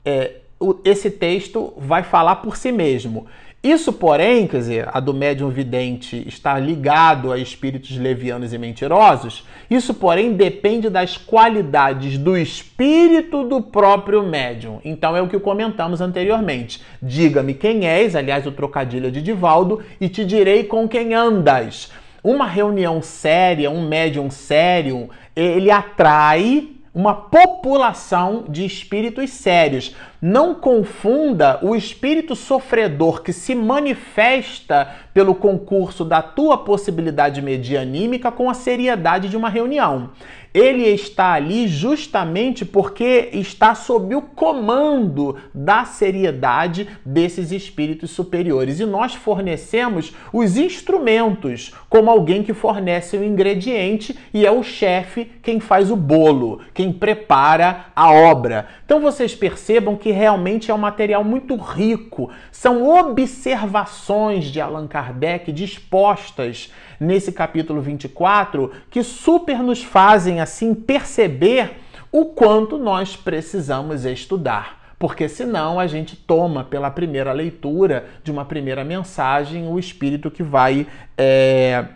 é, 0.05 0.37
esse 0.85 1.11
texto 1.11 1.73
vai 1.77 2.03
falar 2.03 2.37
por 2.37 2.57
si 2.57 2.70
mesmo. 2.70 3.27
Isso, 3.64 3.94
porém, 3.94 4.46
quer 4.46 4.59
dizer, 4.59 4.88
a 4.92 5.00
do 5.00 5.14
médium 5.14 5.48
vidente 5.48 6.22
está 6.29 6.59
ligado 6.59 7.33
a 7.33 7.38
espíritos 7.38 7.96
levianos 7.96 8.53
e 8.53 8.59
mentirosos. 8.59 9.42
Isso, 9.70 9.94
porém, 9.94 10.35
depende 10.35 10.90
das 10.90 11.16
qualidades 11.16 12.18
do 12.18 12.37
espírito 12.37 13.42
do 13.42 13.62
próprio 13.62 14.22
médium. 14.22 14.81
Então 14.85 15.16
é 15.16 15.22
o 15.22 15.29
que 15.29 15.38
comentamos 15.38 16.03
anteriormente. 16.03 16.83
Diga-me 17.00 17.55
quem 17.55 17.87
és, 17.87 18.14
aliás, 18.14 18.46
o 18.46 18.53
trocadilho 18.53 19.11
de 19.11 19.22
Divaldo, 19.22 19.83
e 19.98 20.11
te 20.11 20.27
direi 20.27 20.64
com 20.64 20.87
quem 20.87 21.14
andas. 21.14 21.90
Uma 22.22 22.46
reunião 22.46 23.00
séria, 23.00 23.70
um 23.70 23.88
médium 23.88 24.31
sério, 24.31 25.09
ele 25.35 25.70
atrai 25.70 26.68
uma 26.95 27.13
população 27.13 28.45
de 28.49 28.65
espíritos 28.65 29.31
sérios. 29.31 29.97
Não 30.23 30.55
confunda 30.55 31.59
o 31.61 31.75
espírito 31.75 32.37
sofredor 32.37 33.23
que 33.23 33.33
se 33.33 33.55
manifesta 33.55 34.89
pelo 35.13 35.35
concurso 35.35 36.05
da 36.05 36.23
tua 36.23 36.57
possibilidade 36.57 37.43
medianímica 37.43 38.31
com 38.31 38.49
a 38.49 38.55
seriedade 38.55 39.29
de 39.29 39.37
uma 39.37 39.49
reunião 39.49 40.11
ele 40.55 40.85
está 40.85 41.33
ali 41.33 41.67
justamente 41.67 42.64
porque 42.64 43.31
está 43.33 43.75
sob 43.75 44.14
o 44.14 44.23
comando 44.23 45.37
da 45.53 45.85
seriedade 45.85 46.88
desses 47.05 47.51
espíritos 47.51 48.12
superiores. 48.12 48.79
E 48.79 48.87
nós 48.87 49.14
fornecemos 49.14 50.14
os 50.33 50.57
instrumentos, 50.57 51.75
como 51.88 52.09
alguém 52.09 52.45
que 52.45 52.55
fornece 52.55 53.17
o 53.17 53.25
ingrediente 53.25 54.17
e 54.33 54.47
é 54.47 54.51
o 54.53 54.62
chefe 54.62 55.29
quem 55.43 55.59
faz 55.59 55.90
o 55.90 55.97
bolo, 55.97 56.61
quem 56.73 56.93
prepara 56.93 57.87
a 57.97 58.12
obra. 58.12 58.69
Então 58.85 59.01
vocês 59.01 59.35
percebam 59.35 59.97
que 59.97 60.12
realmente 60.12 60.71
é 60.71 60.75
um 60.75 60.79
material 60.79 61.25
muito 61.25 61.57
rico. 61.57 62.31
São 62.53 62.88
observações 62.88 64.45
de 64.45 64.61
Allan 64.61 64.87
Kardec 64.87 65.51
dispostas 65.51 66.71
nesse 66.99 67.33
capítulo 67.33 67.81
24 67.81 68.71
que 68.91 69.03
super 69.03 69.63
nos 69.63 69.83
fazem 69.83 70.41
assim 70.41 70.75
perceber 70.75 71.79
o 72.11 72.27
quanto 72.27 72.79
nós 72.79 73.17
precisamos 73.17 74.05
estudar. 74.05 74.95
Porque 74.99 75.29
senão 75.29 75.81
a 75.81 75.87
gente 75.87 76.17
toma 76.17 76.65
pela 76.65 76.91
primeira 76.91 77.33
leitura 77.33 78.07
de 78.23 78.31
uma 78.31 78.45
primeira 78.45 78.85
mensagem 78.85 79.67
o 79.67 79.79
espírito 79.79 80.31
que 80.31 80.43
vai 80.43 80.87
é, 81.19 81.87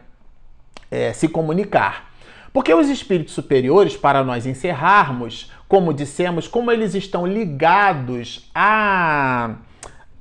é, 0.90 1.12
se 1.12 1.28
comunicar. 1.28 2.12
Porque 2.52 2.74
os 2.74 2.88
espíritos 2.88 3.34
superiores, 3.34 3.96
para 3.96 4.24
nós 4.24 4.46
encerrarmos, 4.46 5.52
como 5.68 5.94
dissemos, 5.94 6.48
como 6.48 6.72
eles 6.72 6.94
estão 6.94 7.26
ligados 7.26 8.50
a, 8.54 9.54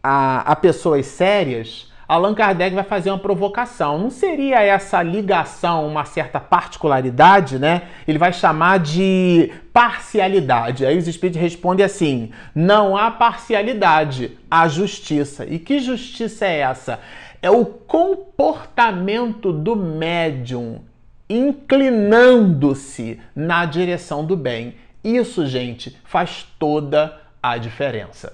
a, 0.04 0.52
a 0.52 0.56
pessoas 0.56 1.08
sérias, 1.08 1.92
Allan 2.08 2.34
Kardec 2.34 2.74
vai 2.74 2.86
fazer 2.86 3.10
uma 3.10 3.20
provocação. 3.20 3.98
Não 3.98 4.10
seria 4.10 4.62
essa 4.62 5.04
ligação 5.04 5.86
uma 5.86 6.06
certa 6.06 6.40
particularidade, 6.40 7.60
né? 7.60 7.84
Ele 8.08 8.18
vai 8.18 8.32
chamar 8.32 8.80
de 8.80 9.52
parcialidade. 9.74 10.86
Aí 10.86 10.98
os 10.98 11.08
espíritos 11.08 11.42
respondem 11.42 11.86
assim: 11.86 12.32
não 12.56 12.96
há 12.96 13.12
parcialidade, 13.12 14.38
há 14.50 14.68
justiça. 14.68 15.46
E 15.46 15.60
que 15.60 15.80
justiça 15.80 16.46
é 16.46 16.60
essa? 16.60 17.00
É 17.42 17.52
o 17.52 17.66
comportamento 17.66 19.52
do 19.52 19.76
médium 19.76 20.82
inclinando-se 21.30 23.20
na 23.36 23.66
direção 23.66 24.26
do 24.26 24.38
bem. 24.38 24.76
Isso, 25.04 25.46
gente, 25.46 25.98
faz 26.06 26.48
toda 26.58 27.20
a 27.42 27.58
diferença. 27.58 28.34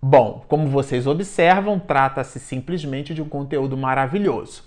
Bom, 0.00 0.44
como 0.46 0.68
vocês 0.68 1.06
observam, 1.06 1.78
trata-se 1.78 2.38
simplesmente 2.38 3.12
de 3.12 3.20
um 3.20 3.28
conteúdo 3.28 3.76
maravilhoso. 3.76 4.62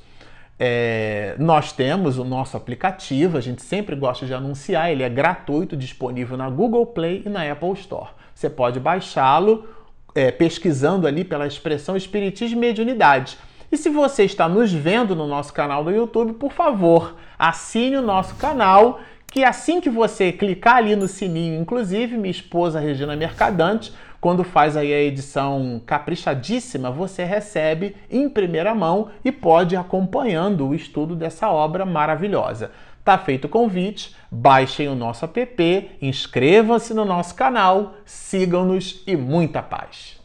É, 0.60 1.36
nós 1.40 1.72
temos 1.72 2.18
o 2.18 2.24
nosso 2.26 2.58
aplicativo, 2.58 3.38
a 3.38 3.42
gente 3.42 3.62
sempre 3.64 3.96
gosta 3.96 4.26
de 4.26 4.34
anunciar, 4.34 4.92
ele 4.92 5.04
é 5.04 5.10
gratuito, 5.10 5.76
disponível 5.78 6.38
na 6.38 6.50
Google 6.50 6.86
Play 6.86 7.24
e 7.26 7.30
na 7.30 7.50
Apple 7.50 7.72
Store. 7.74 8.10
Você 8.36 8.50
pode 8.50 8.80
baixá-lo 8.80 9.68
é, 10.14 10.30
pesquisando 10.32 11.08
ali 11.08 11.24
pela 11.24 11.48
expressão 11.48 11.96
Espiritismo 11.96 12.58
e 12.58 12.60
Mediunidade. 12.60 13.38
E 13.72 13.78
se 13.78 13.90
você 13.90 14.26
está 14.26 14.50
nos 14.50 14.72
vendo 14.74 15.16
no 15.16 15.26
nosso 15.26 15.54
canal 15.54 15.84
do 15.84 15.92
YouTube, 15.92 16.34
por 16.34 16.52
favor, 16.52 17.16
assine 17.40 17.96
o 17.96 18.02
nosso 18.02 18.36
canal, 18.36 19.00
que 19.32 19.46
assim 19.46 19.80
que 19.80 19.90
você 19.90 20.32
clicar 20.32 20.76
ali 20.76 20.94
no 20.94 21.08
sininho, 21.08 21.60
inclusive 21.60 22.18
minha 22.18 22.30
esposa 22.30 22.82
Regina 22.82 23.16
Mercadante, 23.16 23.94
quando 24.22 24.44
faz 24.44 24.78
aí 24.78 24.94
a 24.94 25.02
edição 25.02 25.82
caprichadíssima, 25.84 26.92
você 26.92 27.24
recebe 27.24 27.96
em 28.08 28.30
primeira 28.30 28.76
mão 28.76 29.10
e 29.26 29.32
pode 29.32 29.74
ir 29.74 29.80
acompanhando 29.80 30.68
o 30.68 30.76
estudo 30.76 31.16
dessa 31.16 31.50
obra 31.50 31.86
maravilhosa. 31.88 32.70
Tá 33.04 33.18
feito 33.18 33.46
o 33.46 33.50
convite, 33.50 34.16
baixem 34.30 34.88
o 34.88 34.94
nosso 34.94 35.26
app, 35.26 35.92
inscrevam-se 36.00 36.94
no 36.94 37.04
nosso 37.04 37.34
canal, 37.34 37.96
sigam-nos 38.06 39.02
e 39.08 39.16
muita 39.18 39.64
paz. 39.64 40.21